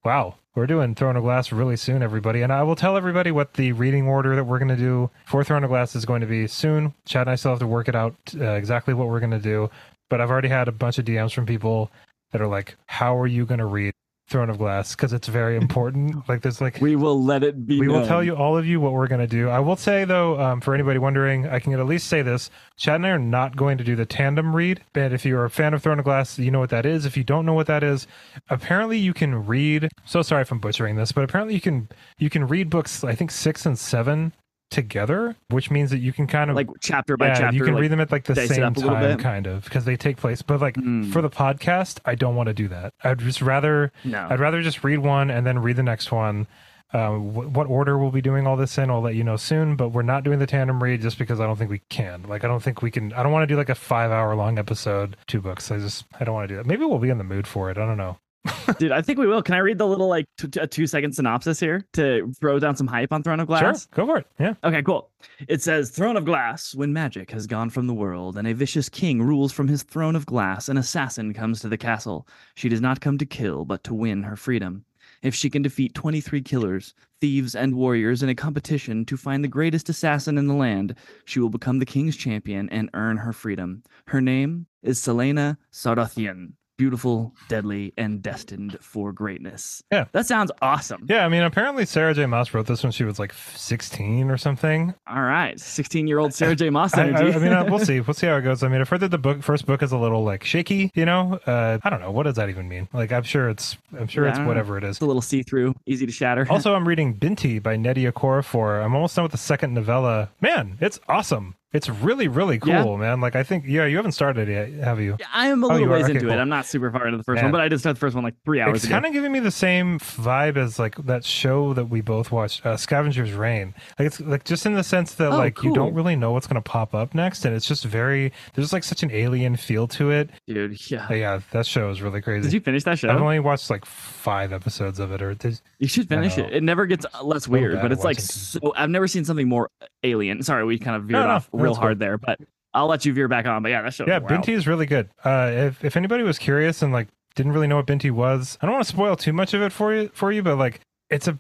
[0.04, 2.42] Wow, we're doing Throne of Glass really soon, everybody.
[2.42, 5.42] And I will tell everybody what the reading order that we're going to do for
[5.46, 6.94] Throne of Glass is going to be soon.
[7.06, 9.40] Chad and I still have to work it out uh, exactly what we're going to
[9.40, 9.70] do.
[10.12, 11.90] But I've already had a bunch of DMs from people
[12.34, 13.94] that are like, "How are you going to read
[14.28, 16.18] Throne of Glass?" Because it's very important.
[16.28, 17.80] like, there's like we will let it be.
[17.80, 19.48] we will tell you all of you what we're going to do.
[19.48, 22.96] I will say though, um, for anybody wondering, I can at least say this: Chad
[22.96, 24.84] and I are not going to do the tandem read.
[24.92, 27.06] But if you're a fan of Throne of Glass, you know what that is.
[27.06, 28.06] If you don't know what that is,
[28.50, 29.88] apparently you can read.
[30.04, 31.88] So sorry if I'm butchering this, but apparently you can
[32.18, 33.06] you can read books.
[33.06, 34.34] I think six and seven
[34.72, 37.56] together, which means that you can kind of like chapter by yeah, chapter.
[37.56, 39.64] you can like, read them at like the same up a little time, kind of,
[39.66, 40.42] because they take place.
[40.42, 41.12] But like Mm.
[41.14, 42.94] for the podcast, I don't want to do that.
[43.04, 46.48] I'd just rather No, I'd rather just read one and then read the next one.
[46.94, 49.76] Uh, wh- what order we'll be doing all this in, I'll let you know soon.
[49.78, 52.24] But we're not doing the tandem read just because I don't think we can.
[52.24, 53.14] Like, I don't think we can.
[53.14, 55.72] I don't want to do like a five hour long episode, two books.
[55.72, 56.66] I just, I don't want to do that.
[56.66, 57.78] Maybe we'll be in the mood for it.
[57.78, 58.18] I don't know.
[58.80, 59.42] dude, I think we will.
[59.42, 62.76] Can I read the little like t- a two second synopsis here to throw down
[62.76, 63.62] some hype on Throne of Glass?
[63.62, 64.28] Sure, go for it.
[64.40, 64.56] Yeah.
[64.64, 65.12] Okay, cool.
[65.48, 66.74] It says Throne of Glass.
[66.74, 70.16] When magic has gone from the world and a vicious king rules from his throne
[70.16, 72.28] of glass, an assassin comes to the castle.
[72.56, 74.86] She does not come to kill, but to win her freedom.
[75.22, 79.48] If she can defeat 23 killers, thieves, and warriors in a competition to find the
[79.48, 83.84] greatest assassin in the land, she will become the king's champion and earn her freedom.
[84.08, 86.54] Her name is Celaena Sardothien.
[86.82, 89.84] Beautiful, deadly, and destined for greatness.
[89.92, 90.06] Yeah.
[90.14, 91.06] That sounds awesome.
[91.08, 91.24] Yeah.
[91.24, 92.26] I mean, apparently Sarah J.
[92.26, 94.96] Maas wrote this when she was like 16 or something.
[95.06, 95.60] All right.
[95.60, 96.72] 16 year old Sarah J.
[96.72, 97.34] Maas I, I, energy.
[97.36, 98.00] I mean, uh, we'll see.
[98.00, 98.64] We'll see how it goes.
[98.64, 100.90] I mean, I've heard that the book, first book, is a little like shaky.
[100.96, 102.10] You know, uh, I don't know.
[102.10, 102.88] What does that even mean?
[102.94, 104.50] Like, I'm sure it's, I'm sure Yeah, it's don't know.
[104.50, 104.96] whatever it is.
[104.96, 106.48] It's a little see through, easy to shatter.
[106.50, 108.84] Also, I'm reading Binti by Nnedi Okorafor.
[108.84, 110.32] I'm almost done with the second novella.
[110.42, 111.54] Man, it's awesome.
[111.74, 112.96] It's really, really cool, Yeah.
[112.98, 113.22] man.
[113.22, 115.16] Like, I think, yeah, you haven't started it yet, have you?
[115.34, 115.92] I am a Oh, little are?
[115.92, 116.34] ways Okay, into cool.
[116.34, 116.38] it.
[116.38, 117.44] I'm not super far into the first Yeah.
[117.44, 118.76] one, but I did start the first one like three hours ago.
[118.76, 118.94] It's ago.
[118.96, 122.66] kind of giving me the same vibe as like that show that we both watched,
[122.66, 123.74] uh, Scavenger's Reign.
[123.98, 126.46] Like it's like just in the sense that Oh, like you don't really know what's
[126.48, 129.88] going to pop up next, and it's just very there's like such an alien feel
[129.90, 130.30] to it.
[130.48, 131.06] Dude, yeah.
[131.08, 132.44] But yeah, that show is really crazy.
[132.44, 133.10] Did you finish that show?
[133.10, 136.52] I've only watched like five episodes of it, or did, You should finish it.
[136.54, 138.74] It never gets less weird, bad but it's like so.
[138.76, 139.70] I've never seen something more
[140.04, 140.44] alien.
[140.44, 142.40] Sorry, we kind of veered off real hard there, but
[142.74, 143.64] I'll let you veer back on.
[143.64, 144.06] But yeah, that show.
[144.08, 144.20] Yeah.
[144.20, 145.10] Binti is really good.
[145.24, 148.66] Uh, if if anybody was curious and like didn't really know what Binti was, I
[148.66, 151.28] don't want to spoil too much of it for you for you, but like it's
[151.28, 151.38] a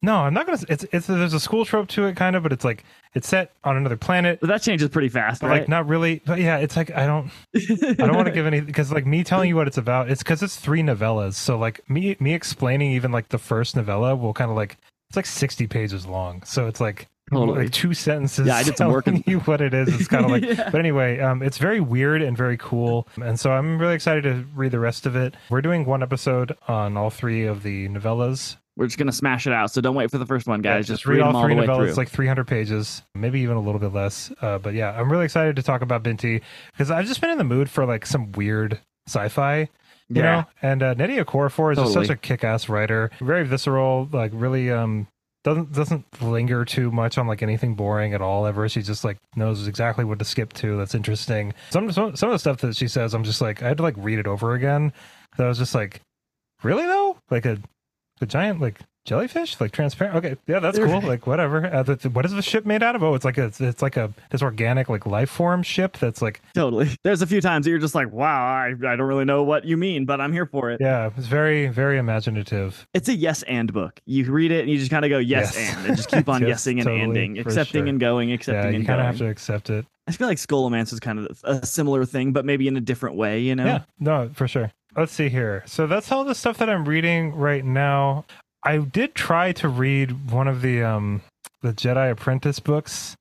[0.00, 0.58] no, I'm not gonna.
[0.68, 2.84] It's it's there's a school trope to it, kind of, but it's like
[3.14, 5.60] it's set on another planet, But that changes pretty fast, but right?
[5.60, 6.22] like not really.
[6.24, 9.24] But yeah, it's like I don't I don't want to give any because like me
[9.24, 10.08] telling you what it's about.
[10.08, 14.14] It's because it's three novellas, so like me me explaining even like the first novella
[14.14, 14.76] will kind of like
[15.10, 17.08] it's like 60 pages long, so it's like.
[17.32, 17.64] Totally.
[17.64, 18.46] Like two sentences.
[18.46, 19.88] Yeah, I did some work in- you what it is.
[19.88, 20.70] It's kind of like Yeah.
[20.70, 24.44] but anyway, um, it's very weird and very cool, and so I'm really excited to
[24.54, 25.34] read the rest of it.
[25.50, 28.56] We're doing one episode on all three of the novellas.
[28.76, 29.72] We're just gonna smash it out.
[29.72, 30.86] So don't wait for the first one, Yeah, guys.
[30.86, 31.88] just, read, all all three novellas.
[31.88, 34.30] It's like 300 pages, maybe even a little bit less.
[34.40, 37.38] Uh, but yeah, I'm really excited to talk about Binti because I've just been in
[37.38, 39.68] the mood for like some weird sci-fi.
[40.10, 40.22] You Yeah.
[40.22, 44.70] know, and uh, Nnedi Okorafor is just such a kick-ass writer, very visceral, like really
[44.70, 45.08] um
[45.44, 48.68] doesn't doesn't linger too much on like anything boring at all ever.
[48.68, 50.76] She just like knows exactly what to skip to.
[50.76, 51.54] That's interesting.
[51.70, 53.82] Some some some of the stuff that she says, I'm just like I had to
[53.82, 54.92] like read it over again.
[55.36, 56.00] So I was just like,
[56.62, 57.58] really though, like a
[58.20, 62.10] a giant like jellyfish like transparent okay yeah that's cool like whatever uh, the, the-
[62.10, 64.42] what is the ship made out of oh it's like a it's like a this
[64.42, 66.88] organic like life form ship that's like Totally.
[67.04, 69.64] There's a few times that you're just like, wow, I, I don't really know what
[69.64, 70.80] you mean, but I'm here for it.
[70.80, 74.00] yeah it's very very imaginative It's a yes and book.
[74.06, 75.76] You read it and you just kind of go yes, Yes.
[75.76, 77.88] and and just keep on Yes, yesing and totally, ending, accepting sure.
[77.88, 80.38] and going, accepting yeah you and kind of have to accept it I feel like
[80.38, 83.66] Scolomancer is kind of a similar thing, but maybe in a different way, you know?
[83.66, 84.72] Yeah, no, for sure.
[84.96, 85.62] Let's see here.
[85.66, 88.24] So that's all the stuff that I'm reading right now.
[88.64, 91.22] I did try to read one of the um
[91.62, 93.16] the Jedi Apprentice books.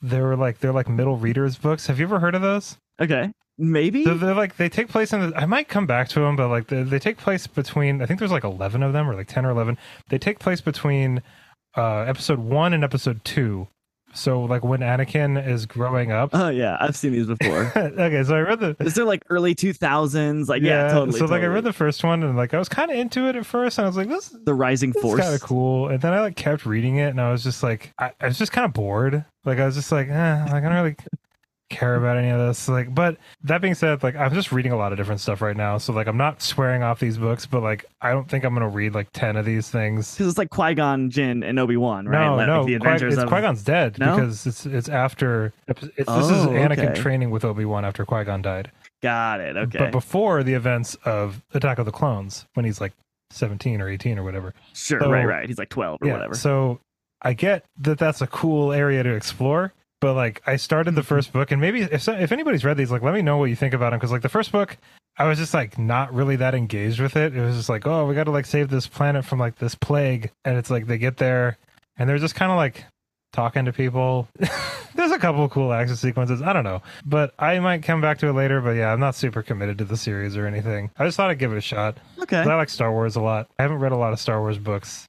[0.00, 1.86] They were like they're like middle readers books.
[1.86, 2.76] Have you ever heard of those?
[3.00, 3.32] Okay.
[3.58, 4.04] Maybe.
[4.04, 5.36] They're, they're like they take place in the.
[5.36, 8.02] I might come back to them, but like they, they take place between.
[8.02, 9.78] I think there's like eleven of them, or like ten or eleven.
[10.08, 11.22] They take place between
[11.76, 13.68] uh episode one and episode two.
[14.14, 16.30] So like when Anakin is growing up.
[16.32, 17.72] Oh yeah, I've seen these before.
[17.76, 20.48] okay, so I read the Is there like early 2000s?
[20.48, 21.18] Like yeah, totally.
[21.18, 23.36] So like I read the first one and like I was kind of into it
[23.36, 25.20] at first, and I was like, this, the Rising this Force.
[25.20, 25.88] kind of cool.
[25.88, 28.38] And then I like kept reading it, and I was just like, I, I was
[28.38, 29.24] just kind of bored.
[29.44, 30.96] Like I was just like, eh, like I don't really
[31.72, 32.68] care about any of this.
[32.68, 35.56] Like, but that being said, like I'm just reading a lot of different stuff right
[35.56, 35.78] now.
[35.78, 38.68] So like I'm not swearing off these books, but like I don't think I'm gonna
[38.68, 40.14] read like ten of these things.
[40.14, 42.24] Because it's like Qui Gon, Jinn, and Obi Wan, right?
[42.26, 44.14] No, Like, no, the Qui- adventures it's of Qui Gon's dead No?
[44.14, 45.52] because it's it's after.
[45.66, 47.00] It's, this is Oh, Anakin okay.
[47.00, 48.70] training with Obi Wan after Qui Gon died.
[49.02, 49.56] Got it.
[49.56, 49.78] Okay.
[49.78, 52.92] but before the events of Attack of the Clones, when he's like
[53.30, 54.54] 17 or 18 or whatever.
[54.74, 55.00] sure.
[55.00, 55.24] so- right.
[55.26, 55.48] Right.
[55.48, 56.12] He's like 12 or yeah.
[56.12, 56.34] whatever.
[56.34, 56.78] So
[57.22, 59.72] I get that that's a cool area to explore,
[60.02, 60.96] but like I started Mm-hmm.
[60.96, 63.38] the first book, and maybe if so- if anybody's read these, like let me know
[63.38, 64.76] what you think about them because like the first book.
[65.18, 67.36] I was just like not really that engaged with it.
[67.36, 69.74] It was just like, oh, we got to like save this planet from like this
[69.74, 71.58] plague, and it's like they get there,
[71.98, 72.84] and they're just kind of like
[73.34, 74.26] talking to people.
[74.94, 76.40] There's a couple of cool action sequences.
[76.42, 78.60] I don't know, but I might come back to it later.
[78.62, 80.90] But yeah, I'm not super committed to the series or anything.
[80.98, 81.98] I just thought I'd give it a shot.
[82.20, 82.38] Okay.
[82.38, 83.48] I like Star Wars a lot.
[83.58, 85.06] I haven't read a lot of Star Wars books,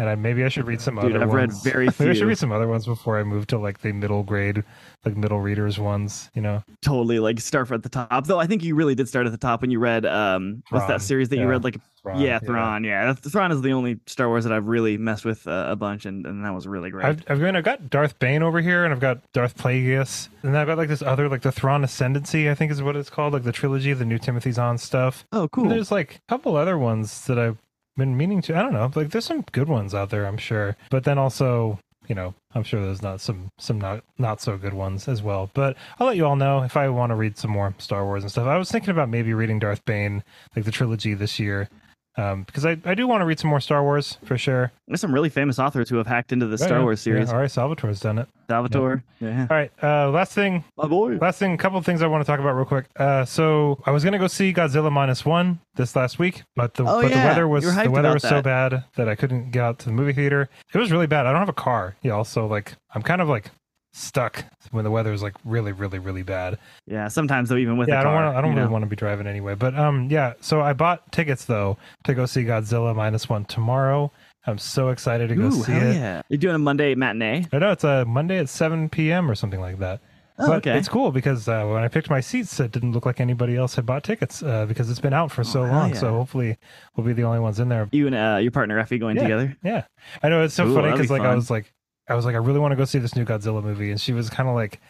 [0.00, 1.62] and I maybe I should read some Dude, other I've read ones.
[1.62, 4.22] very Maybe I should read some other ones before I move to like the middle
[4.22, 4.64] grade,
[5.04, 6.30] like middle readers ones.
[6.34, 8.26] You know, Totally like start at the top.
[8.26, 10.86] Though I think you really did start at the top when you read um what's
[10.86, 14.00] that series that you read like Thrawn, yeah Thrawn yeah That's- Thrawn is the only
[14.06, 16.88] Star Wars that I've really messed with uh, a bunch and, and that was really
[16.90, 17.04] great.
[17.04, 20.54] I've I've, been, I've got Darth Bane over here, and I've got Darth Plagueis, and
[20.54, 23.10] then I've got like this other like the Thrawn Ascendancy, I think is what it's
[23.10, 25.26] called, like the trilogy, the new Timothy Zahn stuff.
[25.32, 25.68] oh And cool.
[25.68, 27.58] There's like a couple other ones that I've
[28.00, 28.56] been meaning to.
[28.56, 28.90] I don't know.
[28.94, 30.76] Like there's some good ones out there, I'm sure.
[30.90, 34.74] But then also, you know, I'm sure there's not some some not not so good
[34.74, 35.50] ones as well.
[35.54, 38.24] But I'll let you all know if I want to read some more Star Wars
[38.24, 38.46] and stuff.
[38.48, 40.24] I was thinking about maybe reading Darth Bane,
[40.56, 41.68] like the trilogy this year.
[42.16, 44.72] Um, because I, I do want to read some more Star Wars for sure.
[44.88, 46.84] There's some really famous authors who have hacked into the Yeah, Star yeah.
[46.84, 47.28] Wars series.
[47.28, 48.28] Yeah, all right, Salvatore's done it.
[48.48, 49.04] Salvatore.
[49.20, 49.46] Yeah.
[49.48, 49.70] All right.
[49.80, 51.16] Uh, last thing, My boy.
[51.18, 52.86] Last thing, a couple of things I want to talk about real quick.
[52.96, 56.82] Uh, so I was gonna go see Godzilla minus one this last week, but the
[56.82, 59.78] Oh, but the weather was the weather was so bad that I couldn't get out
[59.80, 60.48] to the movie theater.
[60.74, 61.26] It was really bad.
[61.26, 63.50] I don't have a car, y'all, so like I'm kind of like
[63.92, 66.58] stuck when the weather is like really, really, really bad.
[66.86, 67.08] Yeah.
[67.08, 68.38] Sometimes though, even with yeah, a I don't car, want to.
[68.38, 68.72] I don't really know.
[68.72, 69.54] want to be driving anyway.
[69.54, 70.34] But um, yeah.
[70.40, 74.12] So I bought tickets though to go see Godzilla minus one tomorrow.
[74.46, 75.96] I'm so excited to go Ooh, see it.
[75.96, 76.22] yeah!
[76.30, 77.46] You're doing a Monday matinee.
[77.52, 79.30] I know it's a Monday at 7 p.m.
[79.30, 80.00] or something like that.
[80.38, 80.78] Oh, but okay.
[80.78, 83.74] it's cool because uh, when I picked my seats, it didn't look like anybody else
[83.74, 85.90] had bought tickets uh, because it's been out for so Oh, hell long.
[85.90, 85.96] yeah.
[85.98, 86.56] So hopefully
[86.96, 87.86] we'll be the only ones in there.
[87.92, 89.22] You and uh, your partner Effie going Yeah.
[89.24, 89.56] together.
[89.62, 89.84] Yeah,
[90.22, 91.70] I know it's so Ooh, funny that'll be because like I was like,
[92.10, 94.12] I was like, I really want to go see this new Godzilla movie, and she
[94.12, 94.80] was kind of like,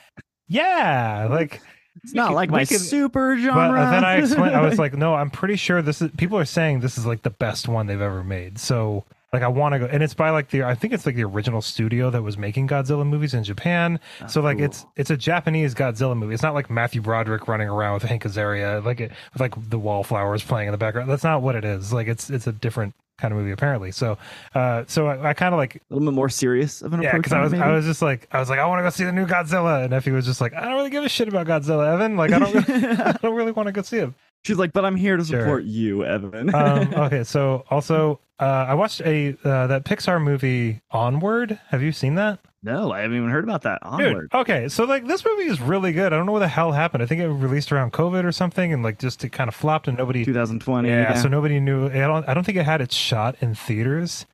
[0.48, 1.61] Yeah, like
[2.02, 3.80] It's not could- like my could- super But genre.
[3.80, 6.11] uh, then I explained, I was like, no, I'm pretty sure this is.
[6.16, 8.59] People are saying this is like the best one they've ever made.
[8.59, 11.14] So like, I want to go, and it's by like the, I think it's like
[11.14, 14.00] the original studio that was making Godzilla movies in Japan.
[14.28, 14.66] so like, cool.
[14.66, 16.35] it's it's a Japanese Godzilla movie.
[16.35, 19.78] It's not like Matthew Broderick running around with Hank Azaria, like it, with like the
[19.78, 21.09] wallflowers playing in the background.
[21.09, 21.92] That's not what it is.
[21.92, 23.92] Like it's it's a different kind of movie apparently.
[23.92, 24.18] So
[24.54, 27.16] uh, so I, I kind of like a little bit more serious of an yeah,
[27.16, 27.62] because I was maybe?
[27.62, 29.85] I was just like I was like I want to go see the new Godzilla,
[29.85, 32.16] and Effie was just like I don't really give a shit about Godzilla, Evan.
[32.16, 34.14] Like I don't really, I don't really want to go see him.
[34.42, 35.40] She's like, but I'm here to Sure.
[35.40, 36.54] support you, Evan.
[36.54, 41.59] Um, okay, so also uh, I watched a uh, that Pixar movie Onward.
[41.68, 42.38] Have you seen that?
[42.62, 43.80] No, I haven't even heard about that.
[43.96, 44.30] Dude, Onward.
[44.34, 46.12] okay, so like this movie is really good.
[46.12, 47.02] I don't know what the hell happened.
[47.02, 49.88] I think it released around COVID or something, and like just it kind of flopped,
[49.88, 50.88] and nobody 2020.
[50.88, 51.86] yeah, so nobody knew.
[51.86, 54.26] I don't I don't think it had its shot in theaters.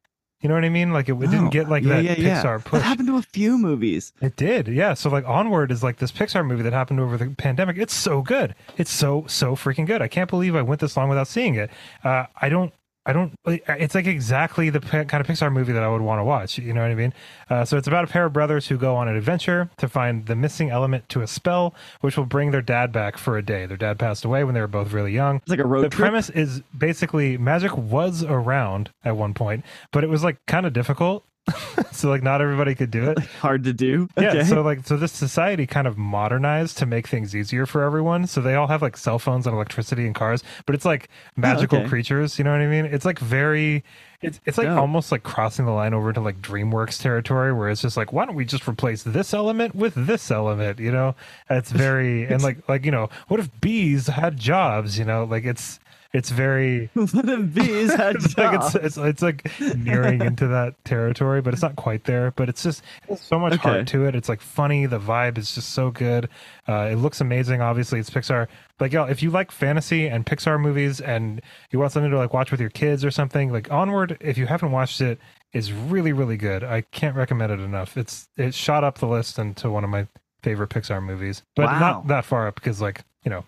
[0.43, 0.93] You know what I mean?
[0.93, 2.43] Like it, it didn't get like Yeah, that yeah, yeah.
[2.43, 2.81] Pixar push.
[2.81, 4.13] That happened to a few movies.
[4.21, 4.93] It did, yeah.
[4.95, 7.79] So like Onward is like this Pixar movie that happened over the pandemic.
[7.79, 8.55] It's so good.
[8.77, 10.03] It's so so freaking good.
[10.03, 11.71] I can't believe I went this long without seeing it.
[12.05, 12.73] Uh, I don't
[13.07, 13.33] I don't.
[13.47, 16.59] It's like exactly the kind of Pixar movie that I would want to watch.
[16.59, 17.15] You know what I mean?
[17.49, 20.27] Uh, so it's about a pair of brothers who go on an adventure to find
[20.27, 23.65] the missing element to a spell, which will bring their dad back for a day.
[23.65, 25.37] Their dad passed away when they were both really young.
[25.37, 26.01] It's like a road the trip.
[26.01, 30.73] premise is basically magic was around at one point, but it was like kind of
[30.73, 31.25] difficult.
[31.93, 33.19] so like not everybody could do it.
[33.41, 34.09] Hard to do.
[34.19, 34.45] Yeah, Okay.
[34.45, 38.27] so like so this society kind of modernized to make things easier for everyone.
[38.27, 41.41] So they all have like cell phones and electricity and cars, but it's like oh,
[41.41, 41.89] magical Oh, okay.
[41.89, 42.85] creatures, you know what I mean?
[42.87, 43.85] It's like very
[44.23, 44.79] it's it's like Dope.
[44.79, 48.25] almost like crossing the line over to like DreamWorks territory where it's just like why
[48.25, 51.15] don't we just replace this element with this element, you know?
[51.51, 55.25] It's very and like like you know, what if bees had jobs, you know?
[55.25, 55.79] Like it's
[56.17, 60.75] it's very what if bees had it's like it's, it's it's like nearing into that
[60.85, 62.31] territory, but it's not quite there.
[62.33, 63.63] But it's just there's so much Okay.
[63.69, 64.15] heart to it.
[64.15, 64.87] It's like funny.
[64.87, 66.29] The vibe is just so good.
[66.69, 67.61] Uh, it looks amazing.
[67.61, 68.49] Obviously, it's Pixar.
[68.81, 72.33] Like y'all, if you like fantasy and Pixar movies, and you want something to like
[72.35, 75.19] watch with your kids or something, like Onward, if you haven't watched it,
[75.53, 76.65] is really really good.
[76.65, 77.97] I can't recommend it enough.
[77.97, 80.07] It's it shot up the list into one of my
[80.43, 81.79] favorite Pixar movies, but Wow.
[81.81, 83.45] not that far up because like you know,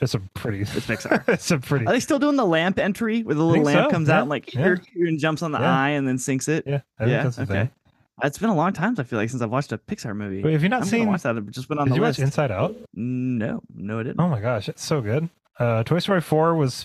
[0.00, 0.60] it's a pretty.
[0.60, 1.24] It's Pixar.
[1.28, 1.86] it's a pretty.
[1.86, 4.20] Are they still doing the lamp entry where the little lamp so, comes yeah, out
[4.22, 4.60] and like yeah.
[4.62, 5.78] here, here and jumps on the Yeah.
[5.78, 6.64] eye and then sinks it?
[6.66, 7.42] yeah, I think yeah.
[7.42, 7.44] okay.
[7.44, 7.70] thing.
[8.22, 8.96] It's been a long time.
[8.98, 10.42] I feel like since I've watched a Pixar movie.
[10.42, 11.08] But have you I'm not gonna seen?
[11.08, 11.36] watch that.
[11.36, 12.18] It just been on Did the you list.
[12.18, 12.74] watch Inside Out?
[12.94, 14.20] no, no, I didn't.
[14.20, 15.28] Oh my gosh, it's so good.
[15.58, 16.84] Uh, Toy Story four was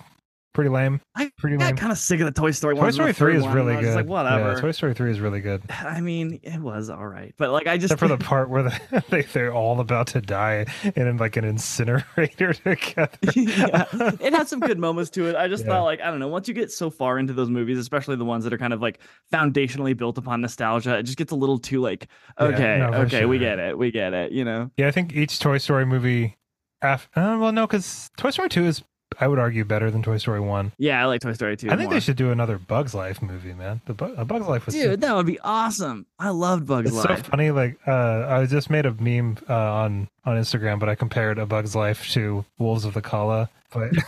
[0.53, 1.01] pretty lame.
[1.15, 1.75] I Pretty got lame.
[1.77, 3.85] kind of sick of the Toy Story Toy Story three is one, really I was
[3.87, 3.95] good.
[3.95, 4.53] Like whatever.
[4.53, 5.61] Yeah, Toy Story three is really good.
[5.69, 8.63] I mean, it was all right, but like I just Except for the part where
[8.63, 13.09] the, they they're all about to die in like an incinerator together.
[13.35, 13.85] yeah,
[14.21, 15.35] it had some good moments to it.
[15.35, 15.71] I just Yeah.
[15.71, 18.25] thought, like, I don't know, once you get so far into those movies, especially the
[18.25, 18.99] ones that are kind of like
[19.33, 22.07] foundationally built upon nostalgia, it just gets a little too like,
[22.39, 24.69] Yeah, okay, no, for okay, we get it, we get it, you know?
[24.77, 26.37] yeah, I think each Toy Story movie.
[26.81, 28.83] Uh, well, no, because Toy Story two is
[29.19, 30.71] I would argue better than Toy Story one.
[30.77, 31.67] Yeah, I like Toy Story 2.
[31.67, 31.93] I think more.
[31.93, 33.81] they should do another Bugs Life movie, man.
[33.85, 36.05] The Bu- a Bugs Life was Dude, that would be awesome.
[36.19, 37.51] I loved Bugs It's so funny.
[37.51, 41.45] Like, uh, I just made a meme uh, on on Instagram, but I compared A
[41.45, 43.49] Bug's Life to Wolves of the Calla.
[43.71, 43.89] But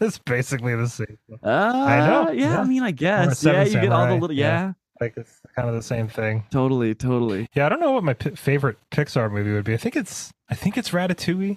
[0.00, 1.18] it's basically the same.
[1.42, 2.60] Uh, know, Yeah, yeah.
[2.60, 3.44] I mean, I guess.
[3.44, 4.32] Yeah, you get all the little.
[4.34, 4.46] yeah.
[4.68, 6.44] Yeah, Like, it's kind of the same thing.
[6.50, 7.48] totally, totally.
[7.54, 9.74] Yeah, I don't know what my p- favorite Pixar movie would be.
[9.74, 11.56] I think it's I think it's Ratatouille.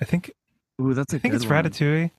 [0.00, 0.30] I think
[0.80, 1.64] Ooh, that's a I think good it's one.
[1.64, 2.10] Ratatouille.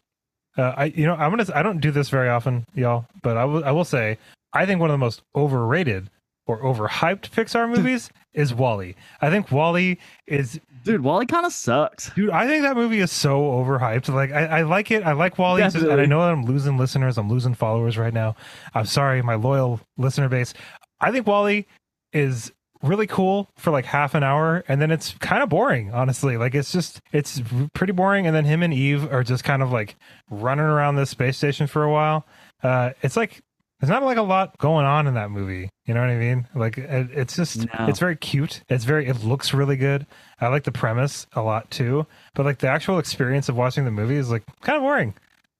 [0.57, 3.45] Uh, I you know I'm gonna I don't do this very often, y'all, but I
[3.45, 4.17] will I will say
[4.53, 6.09] I think one of the most overrated
[6.47, 8.95] or overhyped Pixar movies is WALL-E.
[9.21, 12.09] I think WALL-E is Dude, WALL-E kind of sucks.
[12.11, 14.11] Dude, I think that movie is so overhyped.
[14.13, 15.03] Like, I, I like it.
[15.03, 17.17] I like WALL-E, and I know that I'm losing listeners.
[17.17, 18.35] I'm losing followers right now.
[18.73, 20.53] I'm sorry, my loyal listener base.
[21.01, 21.67] I think Wally
[22.13, 22.51] is
[22.83, 25.91] really cool for like half an hour, and then it's kind of boring.
[25.93, 27.41] Honestly, like it's just it's
[27.73, 28.25] pretty boring.
[28.27, 29.95] And then him and Eve are just kind of like
[30.29, 32.25] running around this space station for a while.
[32.63, 33.41] Uh, it's like
[33.79, 35.69] there's not like a lot going on in that movie.
[35.85, 36.47] You know what I mean?
[36.53, 37.87] Like it, it's just No.
[37.87, 38.61] it's very cute.
[38.69, 40.05] It's very it looks really good.
[40.39, 43.91] I like the premise a lot too, but like the actual experience of watching the
[43.91, 45.13] movie is like kind of boring.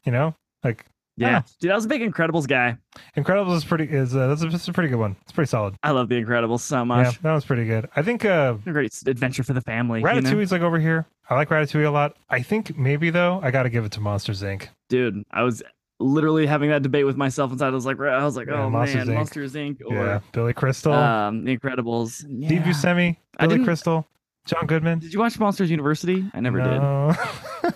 [0.06, 0.86] You know, like
[1.20, 1.42] Yeah, Yeah.
[1.60, 2.78] dude, I was a big Incredibles guy.
[3.18, 5.16] Incredibles is pretty is uh, that's, a, that's a pretty good one.
[5.24, 5.76] It's pretty solid.
[5.84, 7.22] I love the Incredibles so Yeah, much.
[7.22, 7.90] that was pretty good.
[7.96, 10.00] I think uh, A great adventure for the family.
[10.00, 10.44] you know?
[10.50, 11.06] Like over here.
[11.30, 12.16] I like Ratatouille a lot.
[12.30, 14.68] I think maybe though I got to give it to Monsters Inc.
[14.90, 15.62] dude, I was
[16.00, 17.68] literally having that debate with myself inside.
[17.68, 19.18] I was like, I was like, Yeah, oh Monsters, man, Inc.
[19.18, 19.78] Monsters Inc.
[19.82, 22.26] yeah, or Billy Crystal, um, The Incredibles.
[22.28, 22.48] Yeah.
[22.48, 24.08] Steve Buscemi, Billy Crystal,
[24.46, 25.00] John Goodman.
[25.00, 26.30] Did you watch Monsters University?
[26.34, 27.14] I never no.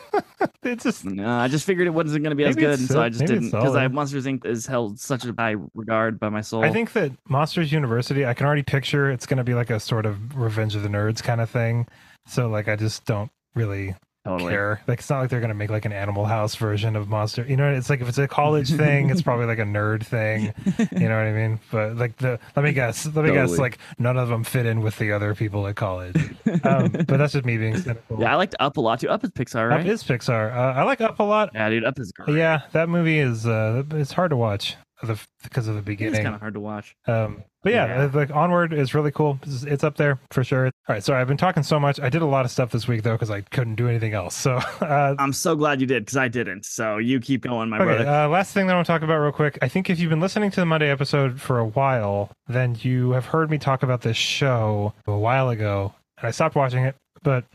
[0.64, 1.14] it's just did.
[1.14, 3.26] No, I just figured it wasn't going to be as good, and so I just
[3.26, 3.88] didn't because I.
[3.88, 4.46] Monsters Inc.
[4.46, 6.64] is held such a high regard by my soul.
[6.64, 9.80] I think that Monsters University, I can already picture it's going to be like a
[9.80, 11.88] sort of Revenge of the Nerds kind of thing.
[12.26, 13.96] So like, I just don't really
[14.26, 14.52] totally.
[14.52, 14.82] care.
[14.88, 17.46] Like, it's not like they're going to make like an Animal House version of Monster.
[17.48, 20.54] You know, it's like if it's a college thing, it's probably like a nerd thing.
[20.92, 21.60] You know what I mean?
[21.72, 24.82] But like the let me guess, let me guess, like none of them fit in
[24.82, 26.16] with the other people at college.
[26.64, 28.20] Um, but that's just me being cynical.
[28.20, 29.10] yeah, I liked Up a lot too.
[29.10, 30.56] Up is Pixar, Up is Pixar.
[30.56, 31.50] Uh, I like Up a lot.
[31.54, 32.38] yeah, dude, Up is great.
[32.38, 36.14] Yeah, that movie is uh, it's hard to watch the, because of the beginning.
[36.14, 36.26] It's beginning.
[36.26, 36.96] kind of hard to watch.
[37.08, 38.10] Um, but yeah, Yeah.
[38.14, 39.40] like Onward is really cool.
[39.44, 40.66] It's, it's up there for sure.
[40.66, 42.00] All right, sorry, I've been talking so much.
[42.00, 44.36] I did a lot of stuff this week though because I couldn't do anything else.
[44.36, 46.66] So, uh, I'm so glad you did because I didn't.
[46.66, 47.86] So you keep going, my okay.
[47.86, 48.08] brother.
[48.10, 49.58] Uh, last thing that I want to talk about real quick.
[49.62, 53.12] I think if you've been listening to the Monday episode for a while, then you
[53.12, 56.96] have heard me talk about this show a while ago, and I stopped watching it,
[57.24, 57.46] but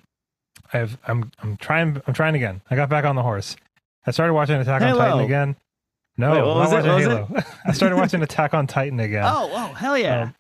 [0.73, 2.61] I've I'm I'm trying I'm trying again.
[2.71, 3.57] I got back on the horse.
[4.07, 5.57] I started watching Attack on Titan again.
[6.19, 6.77] No, Wait, what I'm was it?
[6.77, 7.53] watching What was Halo.
[7.67, 9.25] I started watching Attack on Titan again.
[9.25, 10.23] oh, oh, hell yeah!
[10.23, 10.35] Um,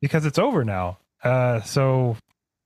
[0.00, 0.98] because it's over now.
[1.24, 2.16] Uh, so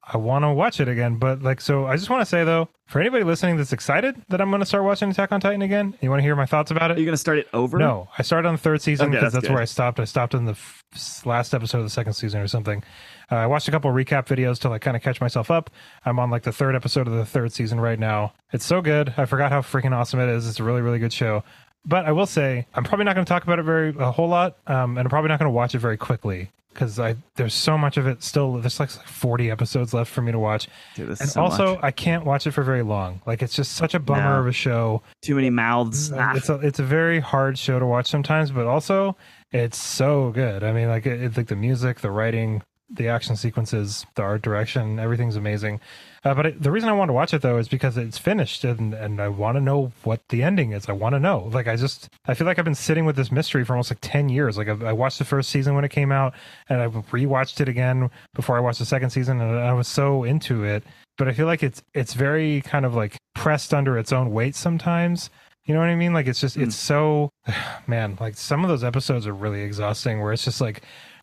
[0.03, 1.17] I want to watch it again.
[1.17, 4.41] But like, so I just want to say though, for anybody listening that's excited that
[4.41, 6.71] I'm going to start watching Attack on Titan again, you want to hear my thoughts
[6.71, 6.95] about it?
[6.95, 7.01] Are it?
[7.01, 7.79] you gonna start it over?
[7.79, 10.01] No, I started on the third season Okay, because that's that's, where I stopped.
[10.01, 10.83] I stopped in the f-
[11.27, 12.83] last episode of the second season or something.
[13.31, 15.71] Uh, I watched a couple recap videos to like kind of catch myself up.
[16.05, 18.33] I'm on like the third episode of the third season right now.
[18.53, 19.13] It's so good.
[19.17, 20.49] I forgot how freaking awesome it is.
[20.49, 21.43] It's a really really good show.
[21.87, 24.29] But I will say I'm probably not going to talk about it very a whole
[24.29, 27.55] lot, um, and I'm probably not going to watch it very quickly because I there's
[27.55, 28.55] so much of it still.
[28.55, 31.85] There's like 40 episodes left for me to watch, Dude, and so also much.
[31.85, 33.23] I can't watch it for very long.
[33.25, 34.41] Like it's just such a bummer No.
[34.41, 35.03] of a show.
[35.23, 36.13] too many mouths.
[36.13, 36.35] Ah.
[36.35, 39.17] It's a it's a very hard show to watch sometimes, but also
[39.53, 40.65] it's so good.
[40.65, 44.43] I mean, like it, it's like the music, the writing, the action sequences, the art
[44.43, 45.81] direction, everything's amazing.
[46.25, 48.65] Uh, but it, the reason I want to watch it though is because it's finished,
[48.65, 50.89] and and I want to know what the ending is.
[50.89, 51.51] I want to know.
[51.53, 53.99] Like I just I feel like I've been sitting with this mystery for almost like
[54.01, 54.57] ten years.
[54.59, 56.35] Like I, I watched the first season when it came out,
[56.69, 60.25] and I rewatched it again before I watched the second season, and I was so
[60.25, 60.83] into it.
[61.19, 64.55] But I feel like it's it's very kind of like pressed under its own weight
[64.57, 65.31] sometimes.
[65.65, 66.13] You know what I mean?
[66.13, 66.65] Like it's just Mm.
[66.65, 67.31] it's so
[67.87, 70.83] man, like some of those episodes are really exhausting where it's just like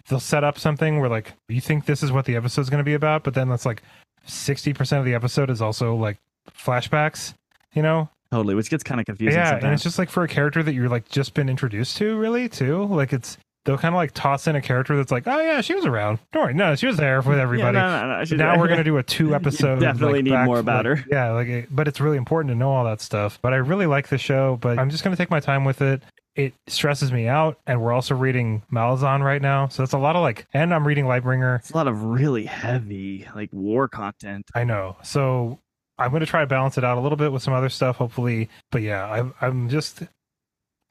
[0.10, 2.84] they'll set up something where like you think this is what the episode's going to
[2.84, 3.84] be about, but then that's like
[4.28, 6.18] 60% of the episode is also like
[6.58, 7.34] flashbacks,
[7.74, 8.10] you know?
[8.32, 9.39] totally, which gets kind of confusing.
[9.39, 12.18] yeah, and it's just like for a character that you're like just been introduced to
[12.18, 12.86] really too.
[12.86, 15.76] Like it's they'll kind of like toss in a character that's like, "Oh yeah, she
[15.76, 16.54] was around." Don't worry.
[16.56, 17.78] No, she was there with everybody.
[17.78, 19.80] Yeah, no, no, no, now we're gonna do a two episode.
[19.80, 21.06] definitely like, need back- more about like, her.
[21.12, 23.38] Yeah, like, but it's really important to know all that stuff.
[23.42, 24.58] But I really like the show.
[24.62, 26.02] But I'm just gonna take my time with it.
[26.36, 30.15] It stresses me out, and we're also reading Malazan right now, so that's a lot
[30.15, 30.48] of like.
[30.54, 31.60] And I'm reading Lightbringer.
[31.60, 34.50] It's a lot of really heavy like war content.
[34.56, 34.98] I know.
[35.04, 35.60] So
[36.00, 37.98] I'm going to try to balance it out a little bit with some other stuff,
[37.98, 38.50] hopefully.
[38.72, 40.04] But yeah, I'm, I'm just,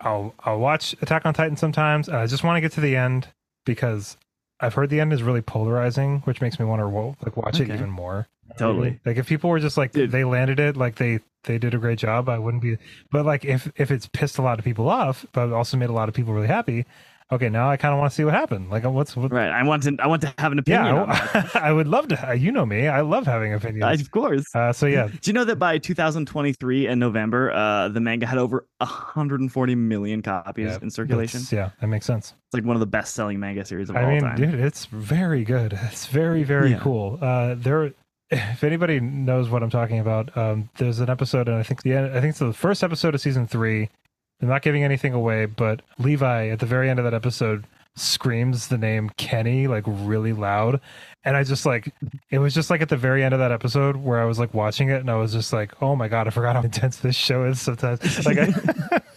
[0.00, 2.96] I'll, I'll watch Attack on Titan sometimes, and I just want to get to the
[2.96, 3.28] end
[3.66, 4.16] because
[4.60, 6.86] I've heard the end is really polarizing, which makes me want to
[7.24, 8.28] like watch it even more.
[8.58, 9.00] Totally.
[9.04, 10.10] Like if people were just like Dude.
[10.10, 12.76] they landed it, like they they did a great job, I wouldn't be.
[13.10, 15.92] But like if if it's pissed a lot of people off, but also made a
[15.94, 16.84] lot of people really happy.
[17.30, 18.68] Okay, now I kind of want to see what happened.
[18.68, 19.32] Like what's what?
[19.32, 19.48] Right.
[19.48, 19.96] I want to.
[20.00, 20.84] I want to have an opinion.
[20.96, 21.48] Yeah.
[21.54, 22.36] I, I would love to.
[22.36, 22.88] You know me.
[22.88, 24.02] I love having opinions.
[24.02, 24.44] of course.
[24.54, 28.36] Uh, so yeah, Do you know that by 2023 in November, uh, the manga had
[28.36, 31.40] over 140 million copies Yeah, in circulation?
[31.50, 32.34] Yeah, that makes sense.
[32.48, 34.36] It's like one of the best-selling manga series of I all mean, time.
[34.36, 35.72] dude, it's very good.
[35.84, 36.80] It's very, very Yeah.
[36.80, 37.18] cool.
[37.22, 37.92] Uh, there,
[38.32, 41.92] if anybody knows what I'm talking about, um, there's an episode, and I think the
[41.92, 43.90] end, I think it's the first episode of season three.
[44.40, 48.68] I'm not giving anything away, but Levi at the very end of that episode screams
[48.68, 50.80] the name Kenny like really loud,
[51.24, 51.92] and I just like
[52.30, 54.54] it was just like at the very end of that episode where I was like
[54.54, 57.14] watching it, and I was just like, oh my god, I forgot how intense this
[57.14, 58.24] show is sometimes.
[58.24, 59.00] Like I.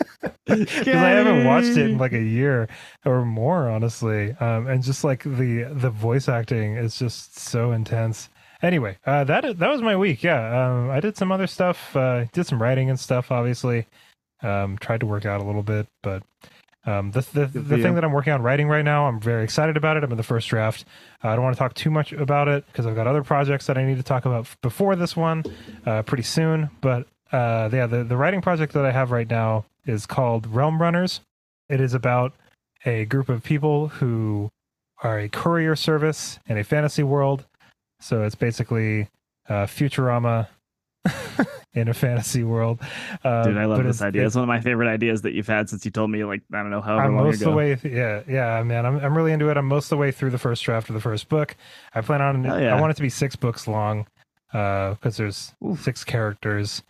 [0.46, 2.68] because I haven't watched it in like a year
[3.04, 4.32] or more, honestly.
[4.40, 8.30] Um, and just like the the voice acting is just so intense.
[8.66, 10.24] Anyway, uh, that that was my week.
[10.24, 11.96] Yeah, um, I did some other stuff.
[11.96, 13.32] Uh, did some writing and stuff.
[13.32, 13.86] Obviously,
[14.42, 16.24] um, tried to work out a little bit, but
[16.84, 19.44] um, the the, Good the thing that I'm working on writing right now, I'm very
[19.44, 20.04] excited about it.
[20.04, 20.84] I'm in the first draft.
[21.24, 23.68] Uh, I don't want to talk too much about it because I've got other projects
[23.68, 25.44] that I need to talk about before this one,
[25.86, 26.72] uh, pretty soon.
[26.82, 30.82] But uh, yeah, the the writing project that I have right now is called Realm
[30.82, 31.22] Runners.
[31.70, 32.34] It is about
[32.84, 34.50] a group of people who
[35.04, 37.46] are a courier service in a fantasy world.
[38.06, 39.10] So it's basically
[39.50, 40.48] uh, Futurama
[41.74, 42.80] in a fantasy world.
[43.24, 44.22] Uh, Dude, I love this it's- idea.
[44.22, 46.44] it's- It's one of my favorite ideas that you've had since you told me, like,
[46.54, 47.50] I don't know, how I'm long most ago.
[47.50, 47.76] the way.
[47.76, 48.86] Th- yeah, yeah, man.
[48.86, 49.58] I'm I'm really into it.
[49.58, 51.56] I'm most of the way through the first draft of the first book.
[51.96, 52.44] I plan on.
[52.44, 52.76] Yeah.
[52.76, 54.06] I want it to be six books long,
[54.52, 56.84] because there's six characters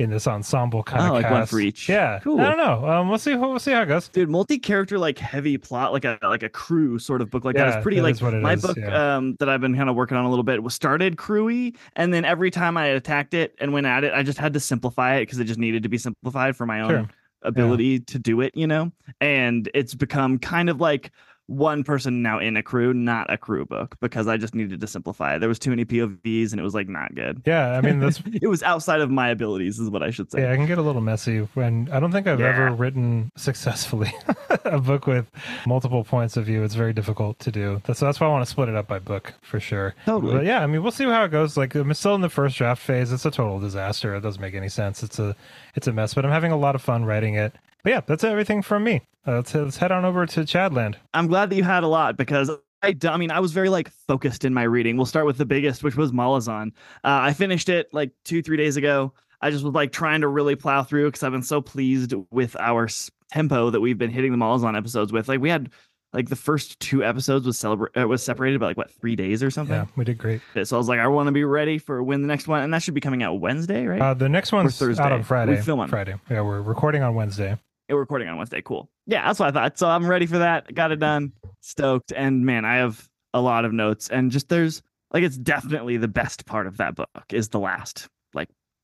[0.00, 1.32] in this ensemble kind Oh, of like cast.
[1.32, 1.88] one for each.
[1.88, 2.40] Yeah, Cool.
[2.40, 2.88] I don't know.
[2.88, 3.34] Um, we'll see.
[3.36, 4.08] We'll see how it goes.
[4.08, 7.68] Dude, multi-character like heavy plot, like a like a crew sort of book like that
[7.68, 9.16] Yeah, is pretty that like is my is, book yeah.
[9.16, 12.12] um that I've been kind of working on a little bit was started crewy, and
[12.12, 15.16] then every time I attacked it and went at it, I just had to simplify
[15.16, 17.08] it because it just needed to be simplified for my own Sure.
[17.42, 18.92] ability to do it, you know.
[19.20, 21.10] And it's become kind of like
[21.50, 24.86] one person now in a crew, not a crew book, because I just needed to
[24.86, 25.40] simplify it.
[25.40, 27.42] There was too many POVs, and it was like not good.
[27.44, 30.42] Yeah, I mean that's it was outside of my abilities, is what I should say.
[30.42, 32.46] Yeah, I can get a little messy when I don't think I've Yeah.
[32.54, 34.12] ever written successfully
[34.64, 35.26] a book with
[35.66, 36.62] multiple points of view.
[36.62, 37.82] It's very difficult to do.
[37.84, 39.94] That's that's why I want to split it up by book for sure.
[40.06, 40.34] Totally.
[40.34, 41.56] But yeah, I mean, we'll see how it goes.
[41.56, 43.10] Like I'm still in the first draft phase.
[43.12, 44.14] It's a total disaster.
[44.14, 45.02] It doesn't make any sense.
[45.02, 45.34] It's a
[45.74, 46.14] it's a mess.
[46.14, 47.54] But I'm having a lot of fun writing it.
[47.82, 49.02] But yeah, that's everything from me.
[49.26, 50.96] Uh, let's let's head on over to Chadland.
[51.14, 52.50] I'm glad that you had a lot because
[52.82, 54.96] I mean, I was very like focused in my reading.
[54.96, 56.68] We'll start with the biggest, which was Malazan.
[57.04, 59.12] Uh, I finished it like two, three days ago.
[59.42, 62.56] I just was like trying to really plow through because I've been so pleased with
[62.58, 62.88] our
[63.32, 65.28] tempo that we've been hitting the Malazan episodes with.
[65.28, 65.70] Like we had
[66.12, 69.42] like the first two episodes was celebrate uh, was separated by like what three days
[69.42, 69.76] or something.
[69.76, 70.40] Yeah, we did great.
[70.64, 72.72] So I was like, I want to be ready for when the next one, and
[72.74, 74.00] that should be coming out Wednesday, right?
[74.00, 75.02] Uh, the next one's Thursday.
[75.02, 75.52] out on Friday.
[75.56, 76.14] We film on- Friday.
[76.30, 77.58] Yeah, we're recording on Wednesday.
[77.90, 78.62] Yeah, we're recording on Wednesday.
[78.62, 78.88] Cool.
[79.06, 79.76] Yeah, that's what I thought.
[79.76, 80.72] So I'm ready for that.
[80.72, 81.32] Got it done.
[81.60, 82.12] Stoked.
[82.12, 84.80] And man, I have a lot of notes, and just there's
[85.12, 88.06] like it's definitely the best part of that book is the last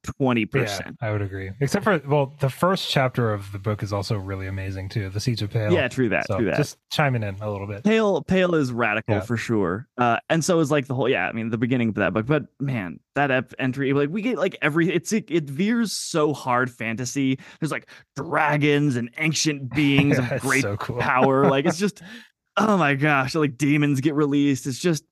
[0.08, 0.96] like twenty Yeah, percent.
[1.00, 1.50] I would agree.
[1.60, 5.08] Except for well, the first chapter of the book is also really amazing too.
[5.10, 5.72] The Siege of Pale.
[5.72, 6.26] Yeah, true that.
[6.26, 6.56] so true that.
[6.56, 7.84] just chiming in a little bit.
[7.84, 9.20] Pale, pale is radical Yeah.
[9.20, 11.08] for sure, uh, and so is like the whole.
[11.08, 14.22] Yeah, I mean the beginning of that book, but man, that ep- entry, like we
[14.22, 17.38] get like every, it's it, it veers so hard fantasy.
[17.60, 20.98] There's like dragons and ancient beings of great so cool.
[20.98, 21.48] power.
[21.48, 22.02] Like it's just,
[22.56, 24.66] oh my gosh, like demons get released.
[24.66, 25.04] It's just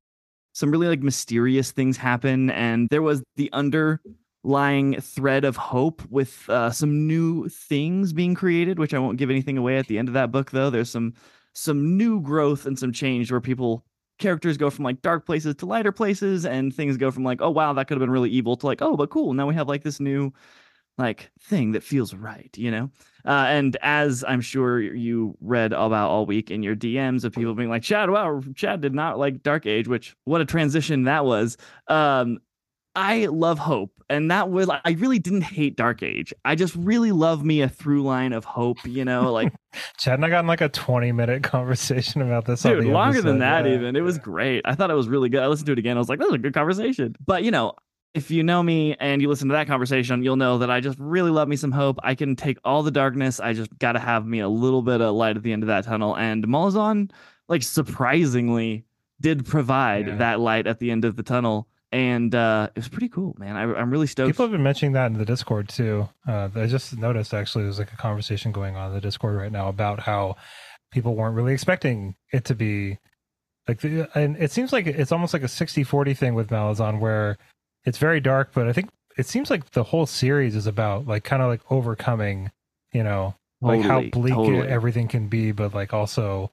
[0.53, 3.51] some really like mysterious things happen, and there was the
[4.45, 9.31] underlying thread of hope with uh, some new things being created, which I won't give
[9.31, 10.51] anything away at the end of that book.
[10.51, 11.15] Though there's some
[11.55, 13.85] some new growth and some change where people
[14.19, 17.51] characters go from like dark places to lighter places and things go from like oh
[17.51, 19.67] wow that could have been really evil to like oh but cool now we have
[19.67, 20.33] like this new
[20.99, 22.89] like thing that feels right you know
[23.25, 27.55] uh, and as i'm sure you read about all week in your dms of people
[27.57, 31.25] being like chad wow chad did not like dark age which what a transition that
[31.25, 31.57] was
[31.89, 32.39] um
[32.97, 37.11] i love hope and that was i really didn't hate dark age i just really
[37.13, 39.53] love me a through line of hope you know like
[39.99, 42.63] Chad and I got in like a 20 minute conversation about this.
[42.63, 43.97] Dude, longer than that, Yeah, even.
[43.97, 44.63] It was great.
[44.65, 45.43] I thought it was really good.
[45.43, 45.97] I listened to it again.
[45.97, 47.17] I was like, that was a good conversation.
[47.27, 47.73] But, you know,
[48.15, 50.97] if you know me and you listen to that conversation, you'll know that I just
[51.01, 51.99] really love me some hope.
[52.05, 53.41] I can take all the darkness.
[53.41, 55.67] I just got to have me a little bit of light at the end of
[55.67, 56.17] that tunnel.
[56.17, 57.11] And Malazan,
[57.49, 58.85] like, surprisingly,
[59.21, 60.17] did provide Yeah.
[60.19, 61.67] that light at the end of the tunnel.
[61.95, 63.55] And uh, it was pretty cool, man.
[63.55, 64.27] I, I'm really stoked.
[64.27, 66.09] People have been mentioning that in the Discord too.
[66.27, 69.53] Uh, I just noticed actually there's like a conversation going on in the Discord right
[69.53, 70.35] now about how
[70.91, 72.99] people weren't really expecting it to be
[73.69, 76.99] like, the, and it seems like it's almost like a 60 40 thing with Malazan
[76.99, 77.39] where
[77.85, 81.23] it's very dark, but I think it seems like the whole series is about like
[81.23, 82.51] kind of like overcoming,
[82.93, 84.67] you know, like how bleak totally.
[84.67, 86.51] everything can be, but like also,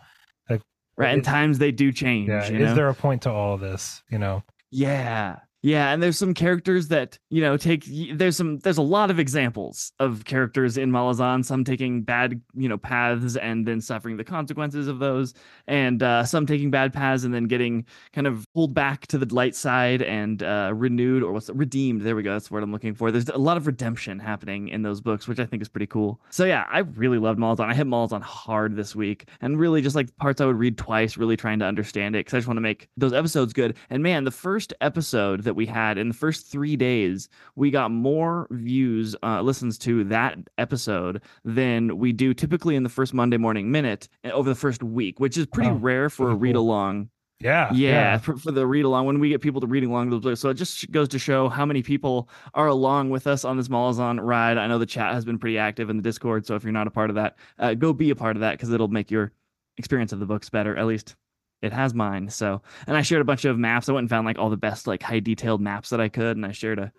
[0.52, 0.62] like
[0.98, 1.16] right.
[1.16, 2.30] And times they do change.
[2.30, 2.76] yeah, is know?
[2.76, 4.44] there a point to all of this, you know?
[4.72, 5.42] Yeah.
[5.64, 9.20] Yeah, and there's some characters that, you know, take there's some there's a lot of
[9.20, 14.24] examples of characters in Malazan, some taking bad, you know, paths and then suffering the
[14.24, 15.36] consequences of those,
[15.68, 19.32] and uh, some taking bad paths and then getting kind of pulled back to the
[19.34, 21.56] light side and uh, renewed or what's it?
[21.56, 22.02] redeemed.
[22.02, 22.34] There we go.
[22.34, 23.12] That's the word I'm looking for.
[23.12, 26.20] There's a lot of redemption happening in those books, which I think is pretty cool.
[26.32, 27.68] So yeah, I really loved Malazan.
[27.68, 31.18] I hit Malazan hard this week, and really just like parts I would read twice,
[31.18, 33.78] really trying to understand it because I just want to make those episodes good.
[33.92, 37.92] And man, the first episode that we had in the first three days, we got
[37.92, 43.38] more views, uh, listens to that episode than we do typically in the first Monday
[43.38, 46.56] Morning Minute uh, over the first week, which is pretty Oh, rare for a read
[46.56, 47.10] along.
[47.40, 47.74] Yeah.
[47.74, 50.36] Yeah, For, for the read along when we get people to reading along.
[50.36, 53.68] So it just goes to show how many people are along with us on this
[53.68, 54.60] Malazan ride.
[54.60, 56.86] I know the chat has been pretty active in the Discord, so if you're not
[56.86, 59.32] a part of that, uh, go be a part of that because it'll make your
[59.78, 60.78] experience of the books better.
[60.78, 61.16] At least
[61.62, 62.30] it has mine.
[62.30, 63.90] So, and I shared a bunch of maps.
[63.90, 66.38] I went and found like all the best like high detailed maps that I could,
[66.38, 66.92] and I shared a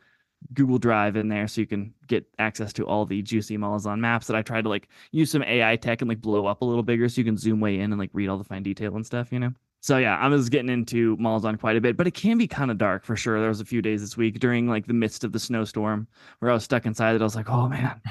[0.55, 4.27] Google Drive in there so you can get access to all the juicy Malazan maps
[4.27, 6.83] that I tried to like use some AI tech and like blow up a little
[6.83, 9.07] bigger so you can zoom way in and like read all the fine detail and
[9.07, 9.53] stuff, you know?
[9.81, 12.71] So yeah, I was getting into Malazan quite a bit, but it can be kind
[12.71, 13.41] of dark for sure.
[13.41, 16.07] There was a few days this week during like the midst of the snowstorm
[16.39, 17.21] where I was stuck inside it.
[17.21, 18.01] I was like, oh man,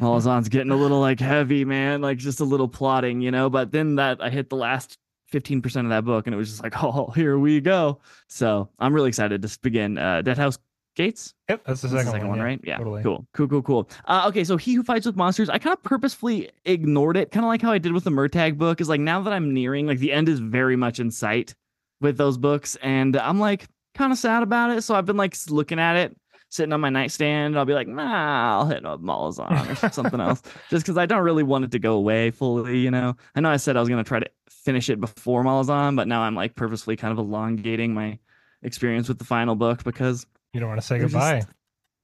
[0.00, 3.48] Malazan's getting a little like heavy, man, like just a little plotting, you know.
[3.48, 4.98] But then that I hit the last
[5.32, 8.00] 15% of that book and it was just like, oh, here we go.
[8.28, 10.58] So I'm really excited to begin uh Deadhouse
[10.96, 11.34] Gates.
[11.48, 12.60] Yep, that's the That's second, one, yeah, right?
[12.64, 12.78] Yeah.
[12.78, 13.02] totally.
[13.02, 13.26] Cool.
[13.34, 13.90] Cool, cool, cool.
[14.06, 17.44] Uh, okay, so He Who Fights with Monsters, I kind of purposefully ignored it, kind
[17.44, 19.86] of like how I did with the Murtagh book, is like now that I'm nearing,
[19.86, 21.54] like the end is very much in sight
[22.00, 24.82] with those books, and I'm like kind of sad about it.
[24.82, 26.16] So I've been like looking at it,
[26.56, 27.56] sitting on my nightstand.
[27.58, 31.22] I'll be like, nah, I'll hit up Malazan or something else, just because I don't
[31.22, 33.16] really want it to go away fully, you know?
[33.34, 36.08] I know I said I was going to try to finish it before Malazan, but
[36.08, 38.18] now I'm like purposefully kind of elongating my
[38.62, 41.42] experience with the final book because You don't want to say They're just- goodbye.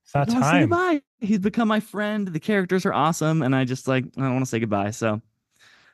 [0.04, 0.60] it's not time.
[0.68, 1.02] goodbye.
[1.20, 2.28] He's become my friend.
[2.28, 4.90] The characters are awesome, and I just like I don't want to say goodbye.
[4.90, 5.20] So,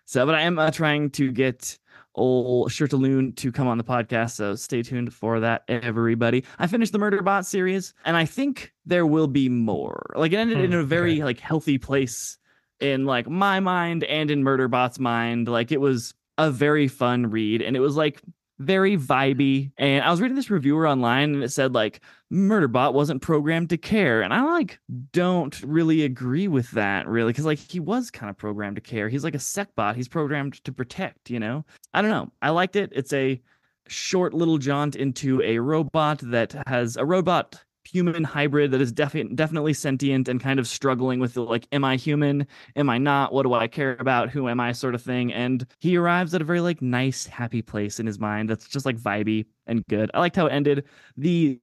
[0.06, 1.78] so, but I am uh, trying to get
[2.18, 4.32] old Shirtaloon to come on the podcast.
[4.32, 6.44] So stay tuned for that, everybody.
[6.58, 10.12] I finished the Murderbot series, and I think there will be more.
[10.16, 12.38] Like it ended in Hmm, a very like healthy place
[12.80, 15.48] in like my mind and in Murderbot's mind.
[15.48, 18.20] Like it was a very fun read, and it was like
[18.58, 19.70] very vibey.
[19.70, 19.84] Mm-hmm.
[19.84, 22.00] And I was reading this reviewer online and it said like
[22.32, 24.22] Murderbot wasn't programmed to care.
[24.22, 24.78] And I like
[25.12, 29.08] don't really agree with that really because like he was kind of programmed to care.
[29.08, 29.96] He's like a sec bot.
[29.96, 31.64] He's programmed to protect, you know?
[31.94, 32.30] I don't know.
[32.42, 32.92] I liked it.
[32.94, 33.40] It's a
[33.86, 39.24] short little jaunt into a robot that has a robot human hybrid that is defi-
[39.34, 42.46] definitely sentient and kind of struggling with the like am i human?
[42.76, 43.32] Am i not?
[43.32, 44.30] What do i care about?
[44.30, 44.72] Who am i?
[44.72, 45.32] sort of thing.
[45.32, 48.86] And he arrives at a very like nice happy place in his mind that's just
[48.86, 50.10] like vibey and good.
[50.14, 50.84] I liked how it ended.
[51.16, 51.60] The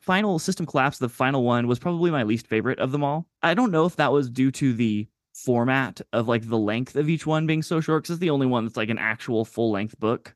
[0.00, 3.26] final system collapse the final one was probably my least favorite of them all.
[3.42, 7.08] I don't know if that was due to the format of like the length of
[7.08, 9.70] each one being so short because it's the only one that's like an actual full
[9.70, 10.34] length book.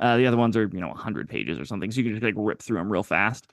[0.00, 2.24] Uh, the other ones are you know 100 pages or something so you can just
[2.24, 3.46] like rip through them real fast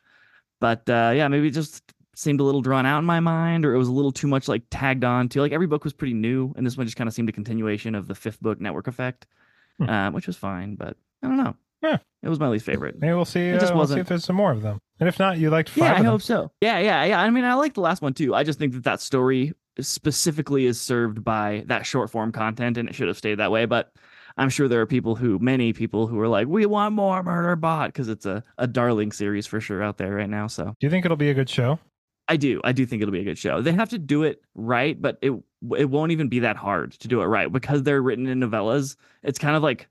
[0.59, 1.83] but uh, yeah, maybe it just
[2.15, 4.47] seemed a little drawn out in my mind, or it was a little too much
[4.47, 5.41] like tagged on to.
[5.41, 7.95] Like every book was pretty new, and this one just kind of seemed a continuation
[7.95, 9.25] of the fifth book, Network Effect,
[9.77, 9.89] hmm.
[9.89, 10.75] uh, which was fine.
[10.75, 11.55] But I don't know.
[11.81, 12.99] Yeah, it was my least favorite.
[12.99, 13.39] Maybe we'll see.
[13.39, 13.99] It just uh, wasn't...
[13.99, 15.77] See if there's some more of them, and if not, you liked five.
[15.77, 16.51] Yeah, I hope so.
[16.59, 17.21] Yeah, yeah, yeah.
[17.21, 18.35] I mean, I liked the last one too.
[18.35, 22.89] I just think that that story specifically is served by that short form content, and
[22.89, 23.65] it should have stayed that way.
[23.65, 23.93] But
[24.39, 27.87] I'm sure there are people who, many people who are like, we want more Murderbot
[27.87, 30.47] because it's a, a darling series for sure out there right now.
[30.47, 31.77] So, do you think it'll be a good show?
[32.29, 32.61] I do.
[32.63, 33.61] I do think it'll be a good show.
[33.61, 35.33] They have to do it right, but it
[35.77, 38.95] it won't even be that hard to do it right because they're written in novellas.
[39.23, 39.89] It's kind of like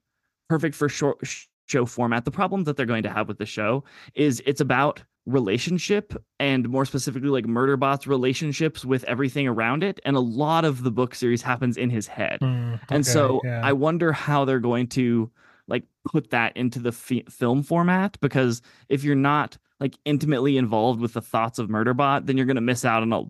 [0.49, 1.19] perfect for short
[1.67, 2.25] show format.
[2.25, 3.85] The problem that they're going to have with the show
[4.15, 10.17] is it's about relationship and more specifically like murderbot's relationships with everything around it and
[10.17, 13.61] a lot of the book series happens in his head mm, okay, and so yeah.
[13.63, 15.31] i wonder how they're going to
[15.67, 20.99] like put that into the f- film format because if you're not like intimately involved
[20.99, 23.23] with the thoughts of murderbot then you're going to miss out on a,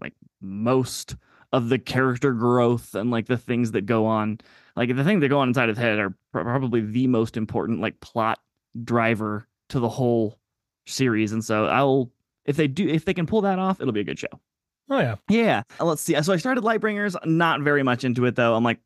[0.00, 1.16] like most
[1.52, 4.38] of the character growth and like the things that go on
[4.76, 7.98] like the things that go on inside his head are probably the most important like
[8.00, 8.38] plot
[8.84, 10.38] driver to the whole
[10.86, 12.10] series, and so I'll
[12.44, 14.40] if they do if they can pull that off, it'll be a good show.
[14.90, 15.62] Oh yeah, yeah.
[15.80, 16.20] Uh, let's see.
[16.22, 18.54] So I started Lightbringers, not very much into it though.
[18.54, 18.78] I'm like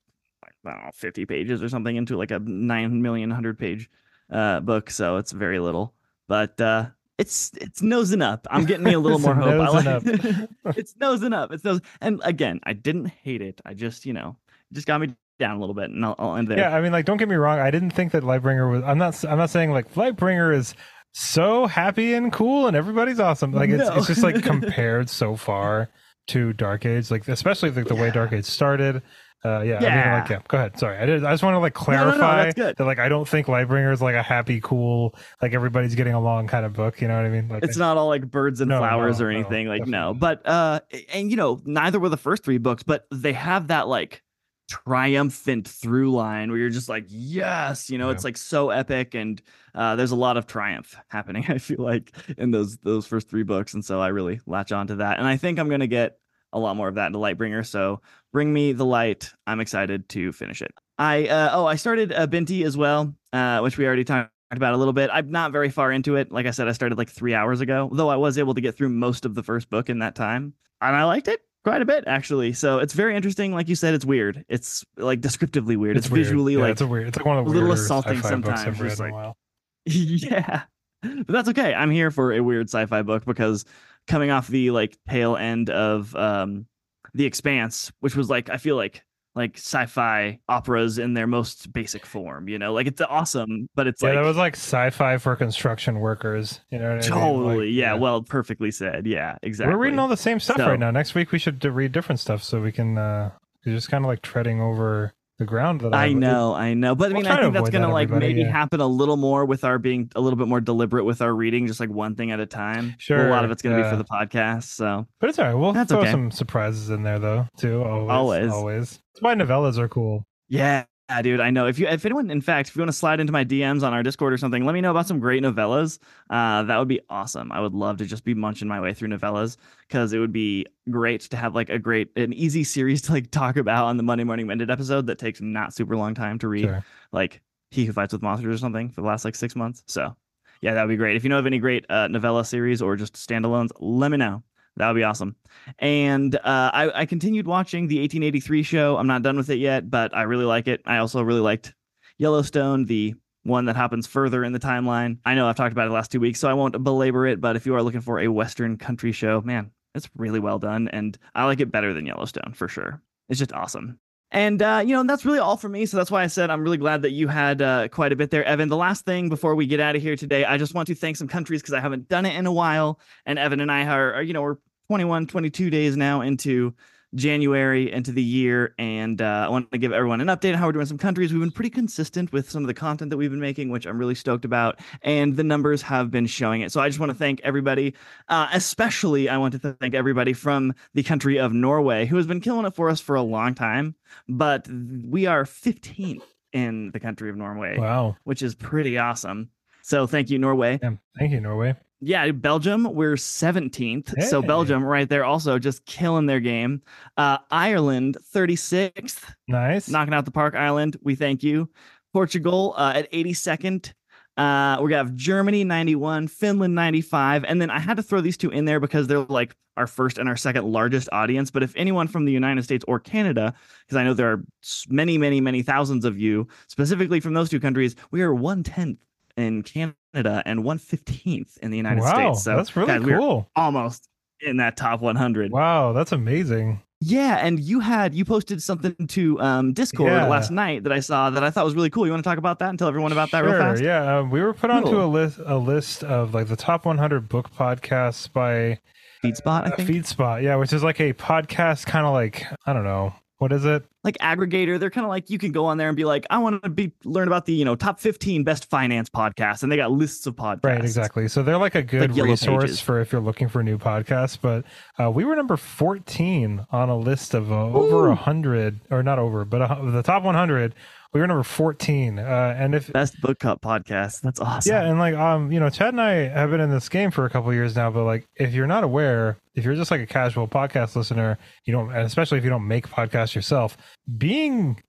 [0.44, 3.88] I don't know, 50 pages or something into like a nine million hundred page
[4.30, 5.94] uh, book, so it's very little.
[6.28, 6.86] But uh,
[7.18, 8.46] it's it's nosing up.
[8.50, 9.72] I'm getting me a little more hope.
[9.72, 11.52] Nosing like, it's nosing up.
[11.52, 11.80] It's nose.
[12.00, 13.60] And again, I didn't hate it.
[13.64, 14.36] I just you know
[14.72, 16.58] just got me down a little bit, and I'll, I'll end there.
[16.58, 17.58] Yeah, I mean, like, don't get me wrong.
[17.58, 18.82] I didn't think that Lightbringer was.
[18.84, 19.24] I'm not.
[19.24, 20.74] I'm not saying like Lightbringer is
[21.18, 23.50] so happy and cool and everybody's awesome.
[23.50, 23.96] Like it's, no.
[23.96, 25.88] it's just like compared so far
[26.28, 28.02] to Dark Age, like especially like the yeah.
[28.02, 29.02] way Dark Age started.
[29.42, 29.88] Uh, yeah, yeah.
[29.88, 30.40] I mean, like, yeah.
[30.46, 30.78] Go ahead.
[30.78, 31.24] Sorry, I did.
[31.24, 34.02] I just want to like clarify no, no, that like I don't think Lightbringer is
[34.02, 37.00] like a happy, cool, like everybody's getting along kind of book.
[37.00, 37.48] You know what I mean?
[37.48, 39.68] Like it's not all like birds and flowers or anything.
[39.68, 40.80] like no, but uh,
[41.14, 44.22] and you know, neither were the first three books, but they have that like
[44.68, 48.14] triumphant through line where you're just like yes you know yeah.
[48.14, 49.40] it's like so epic and
[49.74, 53.44] uh, there's a lot of triumph happening i feel like in those those first three
[53.44, 55.86] books and so i really latch on to that and i think i'm going to
[55.86, 56.18] get
[56.52, 58.00] a lot more of that in into lightbringer so
[58.32, 60.72] bring me the light i'm excited to finish it.
[60.98, 64.74] I uh, oh i started uh, binti as well uh, which we already talked about
[64.74, 65.10] a little bit.
[65.12, 66.32] I'm not very far into it.
[66.32, 68.76] Like i said i started like three hours ago though i was able to get
[68.76, 71.84] through most of the first book in that time and i liked it quite a
[71.84, 72.52] bit actually.
[72.52, 73.52] So it's very interesting.
[73.52, 74.44] Like you said, it's weird.
[74.48, 75.96] It's like descriptively weird.
[75.96, 76.26] It's, it's weird.
[76.26, 77.08] visually yeah, like it's a weird.
[77.08, 78.78] It's like one of the a little assaulting sometimes.
[78.78, 79.12] Just like,
[79.84, 80.62] yeah,
[81.02, 81.74] but that's okay.
[81.74, 83.64] I'm here for a weird sci-fi book because
[84.06, 86.66] coming off the like tail end of um
[87.14, 89.02] the Expanse, which was like I feel like
[89.36, 92.48] like sci-fi operas in their most basic form.
[92.48, 96.00] You know, like it's awesome, but it's yeah, like that was like sci-fi for construction
[96.00, 96.60] workers.
[96.70, 97.20] You know, totally.
[97.20, 97.58] I mean?
[97.58, 99.06] like, yeah, yeah, well, perfectly said.
[99.06, 99.74] Yeah, exactly.
[99.74, 100.90] We're reading all the same stuff so, right now.
[100.90, 103.30] Next week we should read different stuff so we can uh
[103.64, 107.10] just kind of like treading over the ground that I, I know, I know, but
[107.10, 108.50] I mean, I think that's gonna that, like maybe yeah.
[108.50, 111.66] happen a little more with our being a little bit more deliberate with our reading,
[111.66, 112.94] just like one thing at a time.
[112.98, 115.06] Sure, a lot of it's gonna be for the podcast, so.
[115.20, 115.54] But it's all right.
[115.54, 116.10] We'll that's throw okay.
[116.10, 117.82] some surprises in there though, too.
[117.82, 118.90] Always, always, always.
[118.90, 120.26] That's why novellas are cool.
[120.48, 121.66] Yeah, yeah, dude, I know.
[121.66, 123.92] If you, if anyone, in fact, if you want to slide into my DMs on
[123.92, 126.00] our Discord or something, let me know about some great novellas.
[126.30, 127.52] Uh, that would be awesome.
[127.52, 130.66] I would love to just be munching my way through novellas because it would be
[130.90, 134.02] great to have like a great, an easy series to like talk about on the
[134.02, 136.84] Monday Morning Minute episode that takes not super long time to read, sure.
[137.12, 137.40] like
[137.70, 139.84] He Who Fights with Monsters or something for the last like six months.
[139.86, 140.16] So,
[140.60, 141.14] yeah, that would be great.
[141.14, 144.42] If you know of any great uh, novella series or just standalones, let me know.
[144.76, 145.36] That would be awesome.
[145.78, 148.96] And uh, I, I continued watching the 1883 show.
[148.96, 150.82] I'm not done with it yet, but I really like it.
[150.84, 151.74] I also really liked
[152.18, 155.18] Yellowstone, the one that happens further in the timeline.
[155.24, 157.40] I know I've talked about it the last two weeks, so I won't belabor it.
[157.40, 160.88] But if you are looking for a Western country show, man, it's really well done.
[160.88, 163.00] And I like it better than Yellowstone for sure.
[163.28, 163.98] It's just awesome.
[164.32, 165.86] And uh, you know, that's really all for me.
[165.86, 168.30] So that's why I said I'm really glad that you had uh, quite a bit
[168.30, 168.68] there, Evan.
[168.68, 171.16] The last thing before we get out of here today, I just want to thank
[171.16, 173.00] some countries because I haven't done it in a while.
[173.24, 174.56] And Evan and I are, are, you know, we're
[174.88, 176.74] 21, 22 days now into
[177.16, 178.74] January into the year.
[178.78, 181.32] And uh, I want to give everyone an update on how we're doing some countries.
[181.32, 183.98] We've been pretty consistent with some of the content that we've been making, which I'm
[183.98, 184.78] really stoked about.
[185.02, 186.70] And the numbers have been showing it.
[186.70, 187.94] So I just want to thank everybody,
[188.28, 192.40] uh, especially I want to thank everybody from the country of Norway who has been
[192.40, 193.96] killing it for us for a long time.
[194.28, 197.78] But we are 15th in the country of Norway.
[197.78, 198.16] Wow.
[198.24, 199.50] Which is pretty awesome.
[199.82, 200.80] So thank you, Norway.
[200.82, 201.76] Yeah, thank you, Norway.
[202.00, 204.14] Yeah, Belgium, we're 17th.
[204.16, 204.26] Hey.
[204.26, 206.82] So Belgium right there also just killing their game.
[207.16, 209.34] Uh, Ireland, 36th.
[209.48, 209.88] Nice.
[209.88, 210.96] Knocking out the park, Ireland.
[211.02, 211.70] We thank you.
[212.12, 213.92] Portugal uh, at 82nd.
[214.36, 217.44] Uh, we have Germany 91, Finland 95.
[217.44, 220.18] And then I had to throw these two in there because they're like our first
[220.18, 221.50] and our second largest audience.
[221.50, 223.54] But if anyone from the United States or Canada,
[223.86, 224.44] because I know there are
[224.88, 228.98] many, many, many thousands of you specifically from those two countries, we are one tenth
[229.36, 232.44] in Canada and 115th in the United wow, States.
[232.44, 233.48] So that's really guys, cool.
[233.54, 234.08] almost
[234.40, 235.52] in that top 100.
[235.52, 236.82] Wow, that's amazing.
[237.00, 240.26] Yeah, and you had you posted something to um, Discord yeah.
[240.26, 242.06] last night that I saw that I thought was really cool.
[242.06, 243.82] You want to talk about that and tell everyone about that real fast?
[243.82, 247.28] Yeah, uh, we were put onto a list a list of like the top 100
[247.28, 248.80] book podcasts by
[249.22, 249.64] FeedSpot.
[249.66, 249.90] I think.
[249.90, 253.52] Uh, FeedSpot, yeah, which is like a podcast kind of like I don't know what
[253.52, 253.84] is it?
[254.02, 254.78] Like aggregator.
[254.78, 256.70] They're kind of like you can go on there and be like, I want to
[256.70, 260.26] be learn about the you know top fifteen best finance podcasts, and they got lists
[260.26, 260.64] of podcasts.
[260.64, 261.28] Right, exactly.
[261.28, 262.80] So they're like a good like resource pages.
[262.80, 264.38] for if you're looking for new podcasts.
[264.40, 264.64] But
[264.98, 269.18] uh, we were number fourteen on a list of uh, over a hundred, or not
[269.18, 270.74] over, but uh, the top one hundred
[271.12, 274.20] we were number 14 uh, and if best book cup podcast.
[274.22, 274.72] That's awesome.
[274.72, 277.24] Yeah and like um you know chad and i have been in this game for
[277.24, 280.06] a couple years now but like if you're not aware if you're just like a
[280.06, 283.76] casual podcast listener you don't and especially if you don't make podcasts yourself
[284.16, 284.80] being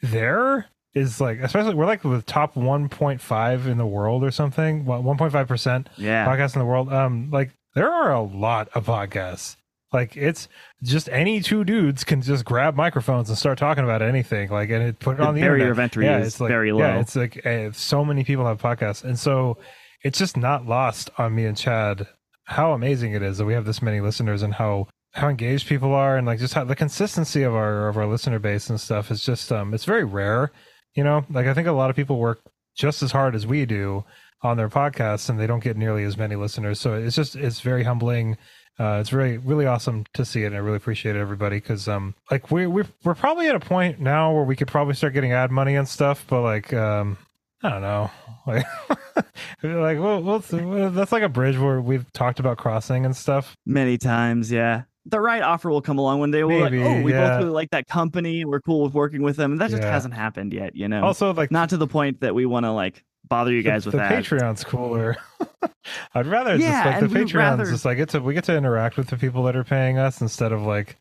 [0.00, 5.86] there is like especially we're like the top 1.5 in the world or something 1.5%
[5.96, 6.26] yeah.
[6.26, 9.56] podcasts in the world um like there are a lot of podcasts
[9.94, 10.48] like it's
[10.82, 14.50] just any two dudes can just grab microphones and start talking about anything.
[14.50, 15.70] Like and it, put it the on the barrier internet.
[15.70, 16.80] of entry yeah, it's like, very low.
[16.80, 19.56] Yeah, it's like uh, so many people have podcasts, and so
[20.02, 22.06] it's just not lost on me and Chad
[22.44, 25.94] how amazing it is that we have this many listeners and how how engaged people
[25.94, 29.10] are and like just how the consistency of our of our listener base and stuff
[29.10, 30.52] is just um it's very rare.
[30.94, 32.40] You know, like I think a lot of people work
[32.76, 34.04] just as hard as we do
[34.42, 36.80] on their podcasts and they don't get nearly as many listeners.
[36.80, 38.36] So it's just it's very humbling
[38.78, 41.88] uh, it's really really awesome to see it and i really appreciate it everybody because
[41.88, 45.12] um like we we're, we're probably at a point now where we could probably start
[45.12, 47.16] getting ad money and stuff but like um
[47.62, 48.10] i don't know
[48.46, 48.66] like
[49.62, 50.40] like well, well
[50.90, 55.20] that's like a bridge where we've talked about crossing and stuff many times yeah the
[55.20, 56.44] right offer will come along one day.
[56.44, 57.28] We'll Maybe, like, oh, we yeah.
[57.28, 58.44] both really like that company.
[58.44, 59.52] We're cool with working with them.
[59.52, 59.90] And that just yeah.
[59.90, 61.04] hasn't happened yet, you know.
[61.04, 63.88] Also, like not to the point that we want to like bother you guys the,
[63.88, 64.24] with the that.
[64.24, 65.16] Patreon's cooler.
[66.14, 67.64] I'd rather yeah, just like the Patreon's rather...
[67.64, 70.20] just like get to we get to interact with the people that are paying us
[70.20, 70.96] instead of like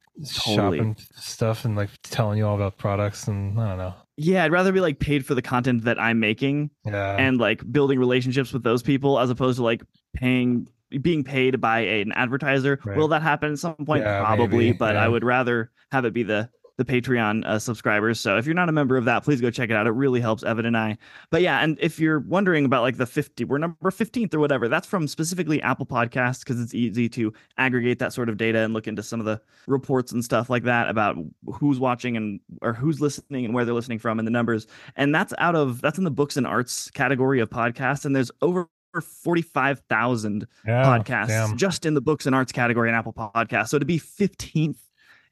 [0.45, 0.77] totally.
[0.77, 3.93] shopping stuff and like telling you all about products and I don't know.
[4.15, 6.69] Yeah, I'd rather be like paid for the content that I'm making.
[6.85, 7.15] Yeah.
[7.17, 9.81] And like building relationships with those people as opposed to like
[10.13, 10.67] paying
[11.01, 12.79] being paid by an advertiser.
[12.83, 12.97] Right.
[12.97, 14.03] Will that happen at some point?
[14.03, 14.77] Yeah, Probably, maybe.
[14.77, 15.03] but yeah.
[15.03, 18.19] I would rather have it be the the Patreon uh, subscribers.
[18.19, 19.85] So if you're not a member of that, please go check it out.
[19.85, 20.97] It really helps Evan and I.
[21.29, 24.67] But yeah, and if you're wondering about like the 50, we're number 15th or whatever,
[24.67, 28.73] that's from specifically Apple Podcasts because it's easy to aggregate that sort of data and
[28.73, 31.15] look into some of the reports and stuff like that about
[31.53, 34.65] who's watching and or who's listening and where they're listening from and the numbers.
[34.95, 38.05] And that's out of that's in the books and arts category of podcasts.
[38.05, 38.67] And there's over
[39.01, 41.57] 45,000 yeah, podcasts damn.
[41.57, 43.69] just in the books and arts category in Apple Podcasts.
[43.69, 44.77] So to be 15th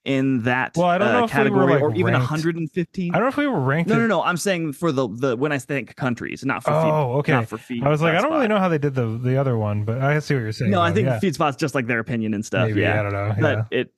[0.04, 3.14] in that well, I don't uh, know category we like or even 115.
[3.14, 3.90] I don't know if we were ranked.
[3.90, 4.24] No, no, no.
[4.24, 7.32] I'm saying for the the when I think countries, not for oh, feed, okay.
[7.34, 7.84] Not for feed.
[7.84, 8.34] I was like, I don't spot.
[8.34, 10.72] really know how they did the the other one, but I see what you're saying.
[10.72, 10.84] No, though.
[10.84, 11.20] I think yeah.
[11.20, 12.70] FeedSpot's just like their opinion and stuff.
[12.70, 13.36] Maybe, yeah, I don't know.
[13.40, 13.94] But it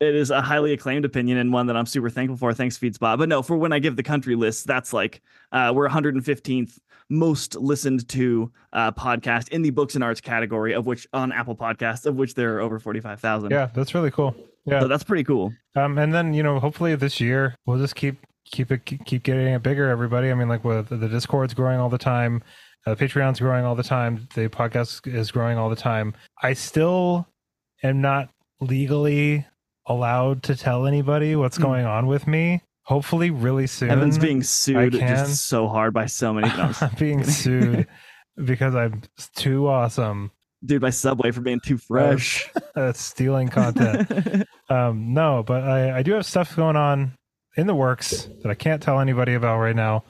[0.00, 2.52] it is a highly acclaimed opinion and one that I'm super thankful for.
[2.52, 3.18] Thanks, FeedSpot.
[3.18, 5.22] But no, for when I give the country list, that's like
[5.52, 6.78] uh, we're 115th
[7.10, 11.56] most listened to uh, podcast in the books and arts category, of which on Apple
[11.56, 13.50] Podcasts, of which there are over 45,000.
[13.50, 14.34] Yeah, that's really cool.
[14.66, 15.52] Yeah, so that's pretty cool.
[15.76, 19.54] Um, and then you know, hopefully this year we'll just keep keep it keep getting
[19.54, 19.88] it bigger.
[19.88, 22.42] Everybody, I mean, like with the Discord's growing all the time,
[22.86, 26.14] uh, Patreon's growing all the time, the podcast is growing all the time.
[26.42, 27.26] I still
[27.82, 28.28] am not
[28.60, 29.46] legally
[29.86, 31.62] allowed to tell anybody what's mm.
[31.62, 32.62] going on with me.
[32.88, 33.90] Hopefully, really soon.
[33.90, 36.48] Evan's being sued just so hard by so many.
[36.80, 37.86] I'm being sued
[38.44, 39.02] because I'm
[39.36, 40.32] too awesome
[40.64, 42.48] dude by Subway for being too fresh.
[42.74, 44.44] Uh, stealing content.
[44.68, 47.14] um, no, but I, I do have stuff going on
[47.56, 50.04] in the works that I can't tell anybody about right now,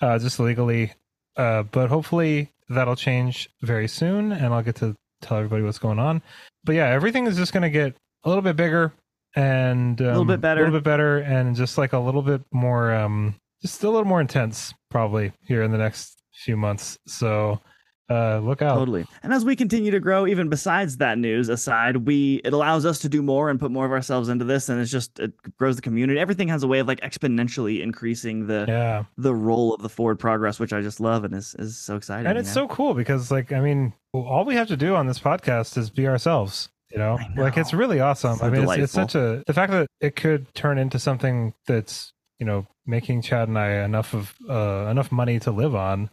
[0.00, 0.92] uh, just legally.
[1.36, 5.98] Uh, but hopefully that'll change very soon, and I'll get to tell everybody what's going
[5.98, 6.22] on.
[6.64, 8.92] But yeah, everything is just going to get a little bit bigger
[9.36, 10.62] and um, little bit better.
[10.62, 14.04] a little bit better, and just like a little bit more, um, just a little
[14.06, 16.98] more intense, probably here in the next few months.
[17.06, 17.60] So
[18.08, 18.76] uh, look out.
[18.76, 19.04] Totally.
[19.24, 23.00] And as we continue to grow, even besides that news aside, we it allows us
[23.00, 25.76] to do more and put more of ourselves into this, and it's just it grows
[25.76, 26.18] the community.
[26.18, 29.04] Everything has a way of like exponentially increasing the Yeah.
[29.18, 32.26] the role of the forward progress, which I just love and is is so exciting.
[32.26, 35.18] and it's so cool because like i mean all we have to do on this
[35.18, 38.38] podcast is be ourselves you know, I like it's really awesome.
[38.38, 41.52] So i mean it's, it's such a the fact that it could turn into something
[41.66, 46.08] that's you know making chad and i enough of uh enough money to live on.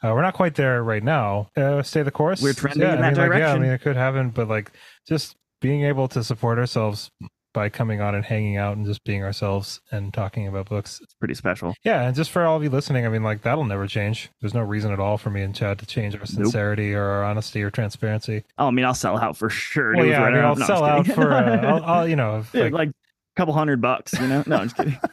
[0.00, 1.50] Uh, we're not quite there right now.
[1.56, 2.40] Uh, stay the course.
[2.40, 4.46] We're trending yeah, in I that mean, like, yeah i mean it could happen but
[4.48, 4.70] like
[5.08, 7.10] just being able to support ourselves
[7.54, 11.14] by coming on and hanging out and just being ourselves and talking about books it's
[11.14, 11.74] pretty special.
[11.82, 14.30] yeah, and just for all of you listening, I mean, like that'll never change.
[14.40, 17.24] There's no reason at all for me and Chad to change our sincerity or our
[17.24, 18.44] honesty or transparency.
[18.58, 19.96] Oh, I mean, I'll sell out for sure.
[19.96, 22.64] Well, yeah, I mean, I'll No, sell out for, uh, I'll, I'll, you know, Yeah,
[22.64, 22.92] like, like a
[23.36, 24.44] couple hundred bucks, you know?
[24.46, 24.98] No, I'm just kidding.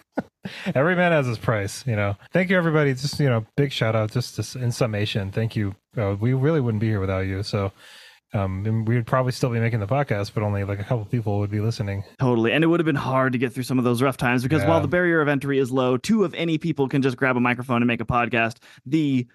[0.76, 1.86] every man has his price.
[1.88, 2.94] You know, thank you everybody.
[2.94, 4.12] Just you know, big shout out.
[4.12, 5.76] Just to, in summation, thank you.
[5.98, 7.42] Uh, we really wouldn't be here without you.
[7.44, 7.72] So.
[8.36, 11.40] Um, we would probably still be making the podcast, but only like a couple people
[11.40, 12.04] would be listening.
[12.20, 12.52] Totally.
[12.52, 14.64] And it would have been hard to get through some of those rough times because
[14.66, 17.40] while the barrier of entry is low, two of any people can just grab a
[17.40, 18.58] microphone and make a podcast.
[18.86, 19.26] The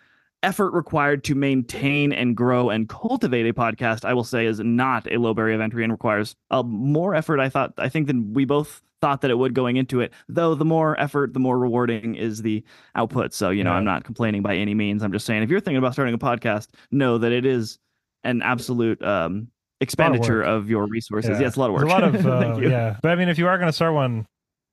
[0.43, 5.11] effort required to maintain and grow and cultivate a podcast, I will say, is not
[5.11, 8.33] a low barrier of entry and requires uh, more effort, I thought, I think, than
[8.33, 10.13] we both thought that it would going into it.
[10.29, 12.63] Though the more effort, the more rewarding is the
[12.95, 13.33] output.
[13.33, 13.77] So, you know, Yeah.
[13.77, 15.03] I'm not complaining by any means.
[15.03, 17.79] I'm just saying if you're thinking about starting a podcast, know that it is
[18.25, 19.49] an absolute um,
[19.81, 20.47] expenditure work.
[20.47, 21.31] of your resources.
[21.33, 21.41] Yeah.
[21.41, 21.85] Yeah, it's a lot of work.
[21.85, 24.27] A lot of uh, yeah, but I mean, if you are going to start one,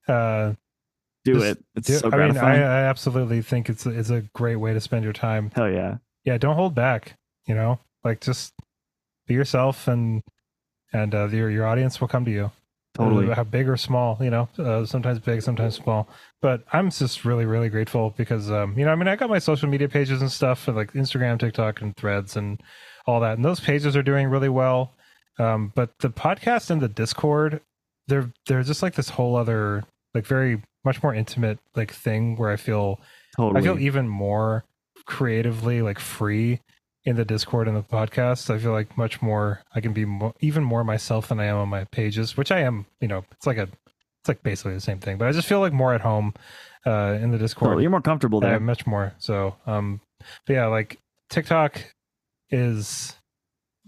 [0.07, 0.53] uh,
[1.25, 1.63] do it.
[1.75, 2.55] It's do- so I mean, I.
[2.57, 5.51] I absolutely think it's a, it's a great way to spend your time.
[5.55, 5.97] Hell yeah.
[6.23, 7.15] Yeah, don't hold back.
[7.47, 8.53] You know, like just
[9.27, 10.21] be yourself, and
[10.93, 12.51] and uh, your your audience will come to you.
[12.97, 13.33] Totally.
[13.33, 16.09] How big or small, you know, uh, sometimes big, sometimes small.
[16.41, 19.37] But I'm just really, really grateful because, um, you know, I mean, I got my
[19.37, 22.59] social media pages and stuff, and like Instagram, TikTok, and Threads, and
[23.07, 24.93] all that, and those pages are doing really well.
[25.39, 27.61] Um, but the podcast and the Discord,
[28.07, 29.83] they're they're just like this whole other,
[30.13, 32.99] like very much more intimate like thing where I feel
[33.35, 33.59] Totally.
[33.59, 34.63] I feel even more
[35.05, 36.59] creatively like free
[37.05, 38.53] in the Discord and the podcast.
[38.53, 41.57] I feel like much more I can be mo- even more myself than I am
[41.57, 42.85] on my pages, which I am.
[42.99, 45.59] You know, it's like a it's like basically the same thing, but I just feel
[45.59, 46.33] like more at home
[46.85, 47.69] uh, in the Discord.
[47.69, 47.83] Totally.
[47.83, 48.59] You're more comfortable there.
[48.59, 49.13] much more.
[49.19, 50.01] So, um,
[50.45, 50.97] but yeah, like
[51.29, 51.81] TikTok
[52.49, 53.15] is.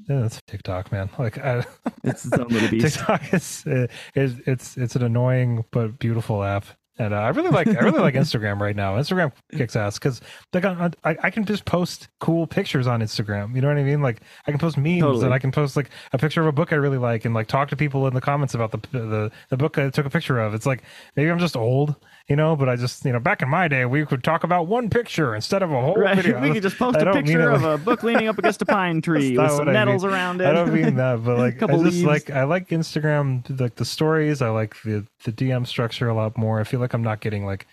[0.08, 1.10] Yeah, it's TikTok, man.
[1.20, 1.66] Like, I,
[2.04, 2.98] It's its own little beast.
[3.00, 6.66] TikTok is, uh, is it's it's an annoying but beautiful app,
[6.98, 8.96] and uh, I really like I really like Instagram right now.
[8.96, 10.22] Instagram kicks ass because
[10.54, 13.54] like I, I I can just post cool pictures on Instagram.
[13.56, 14.02] You know what I mean?
[14.02, 15.26] Like I can post memes Totally.
[15.26, 17.48] and I can post like a picture of a book I really like and like
[17.48, 20.40] talk to people in the comments about the the the book I took a picture
[20.40, 20.54] of.
[20.54, 20.84] It's like
[21.18, 21.96] maybe I'm just old,
[22.30, 24.68] you know, but I just you know back in my day we could talk about
[24.68, 26.16] one picture instead of a whole Right.
[26.16, 26.40] video.
[26.44, 28.66] We could just post I a picture of like- a book leaning up against a
[28.66, 30.46] pine tree with some what I nettles around it.
[30.48, 32.04] I don't mean that, but like I just leaves.
[32.04, 34.42] like I like Instagram, like the stories.
[34.42, 36.60] I like the the DM structure a lot more.
[36.60, 37.66] I feel like I'm not getting like,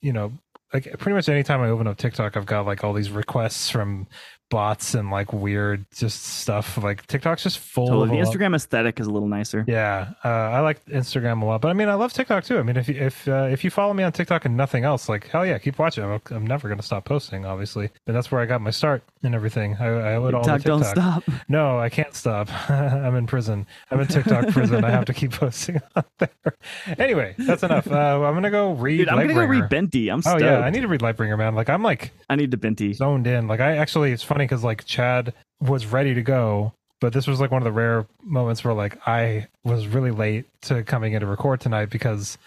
[0.00, 0.32] you know,
[0.74, 4.06] like pretty much anytime I open up TikTok, I've got like all these requests from
[4.52, 6.76] bots and like weird just stuff.
[6.76, 8.04] Like TikTok's just full Totally.
[8.04, 9.64] of The lot- Instagram aesthetic is a little nicer.
[9.66, 12.58] yeah, uh, I like Instagram a lot, but I mean, I love TikTok too.
[12.58, 15.08] I mean, if you, if uh, if you follow me on TikTok and nothing else,
[15.08, 16.04] like hell yeah, keep watching.
[16.04, 19.34] I'm, I'm never gonna stop posting, obviously, but that's where I got my start and
[19.34, 19.76] everything.
[19.80, 21.24] I, I it all to TikTok, don't stop.
[21.48, 22.48] No, I can't stop.
[22.70, 23.66] I'm in prison.
[23.90, 24.84] I'm in TikTok prison.
[24.84, 26.56] I have to keep posting on there.
[26.98, 27.90] Anyway, that's enough.
[27.90, 28.98] Uh, I'm gonna go read.
[28.98, 30.10] Dude, I'm gonna go read Binti.
[30.10, 31.54] I'm Oh yeah, I need to read Lightbringer, man.
[31.54, 32.92] Like I'm like I need to Binti.
[32.92, 33.46] zoned in.
[33.48, 37.40] Like I actually, it's funny because like Chad was ready to go, but this was
[37.40, 41.20] like one of the rare moments where like I was really late to coming in
[41.20, 42.38] to record tonight because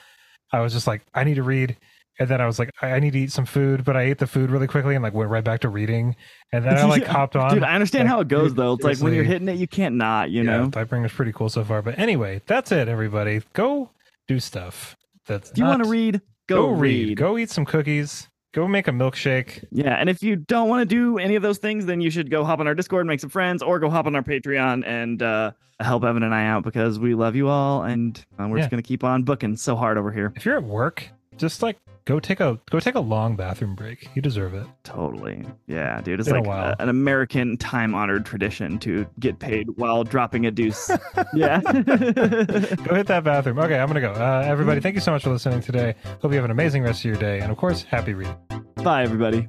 [0.52, 1.78] I was just like I need to read.
[2.18, 4.20] And then I was like, I I need to eat some food, but I ate
[4.20, 6.16] the food really quickly and like went right back to reading.
[6.54, 7.54] And then I like hopped on.
[7.54, 8.74] Dude, I understand like, how it goes dude, though.
[8.74, 10.52] It's like when you're hitting it, you can't not, you know.
[10.52, 10.70] yeah, know?
[10.70, 11.82] Lightbringer's pretty cool so far.
[11.82, 13.42] But anyway, that's it, everybody.
[13.52, 13.90] Go
[14.30, 14.96] do stuff.
[15.28, 16.22] That's Do you want to read?
[16.48, 17.18] Go, read.
[17.18, 18.28] Go eat some cookies.
[18.56, 19.66] Go make a milkshake.
[19.70, 22.32] Yeah, and if you don't want to do any of those things, then you should
[22.32, 24.86] go hop on our Discord, and make some friends, or go hop on our Patreon
[24.88, 25.52] and uh,
[25.82, 28.62] help Evan and I out because we love you all, and uh, we're Yeah.
[28.64, 30.32] just gonna keep on booking so hard over here.
[30.38, 34.10] If you're at work, just like go take a go take a long bathroom break.
[34.16, 34.66] You deserve it.
[34.84, 35.46] Totally.
[35.68, 36.20] Yeah, dude.
[36.20, 36.76] It's Been a like while.
[36.80, 40.90] a- an American time honored tradition to get paid while dropping a deuce.
[41.34, 41.60] yeah.
[41.72, 43.60] Go hit that bathroom.
[43.60, 44.12] Okay, I'm gonna go.
[44.14, 45.96] Uh, everybody, thank you so much for listening today.
[46.22, 48.36] Hope you have an amazing rest of your day, and of course, happy reading.
[48.84, 49.48] Bye, everybody.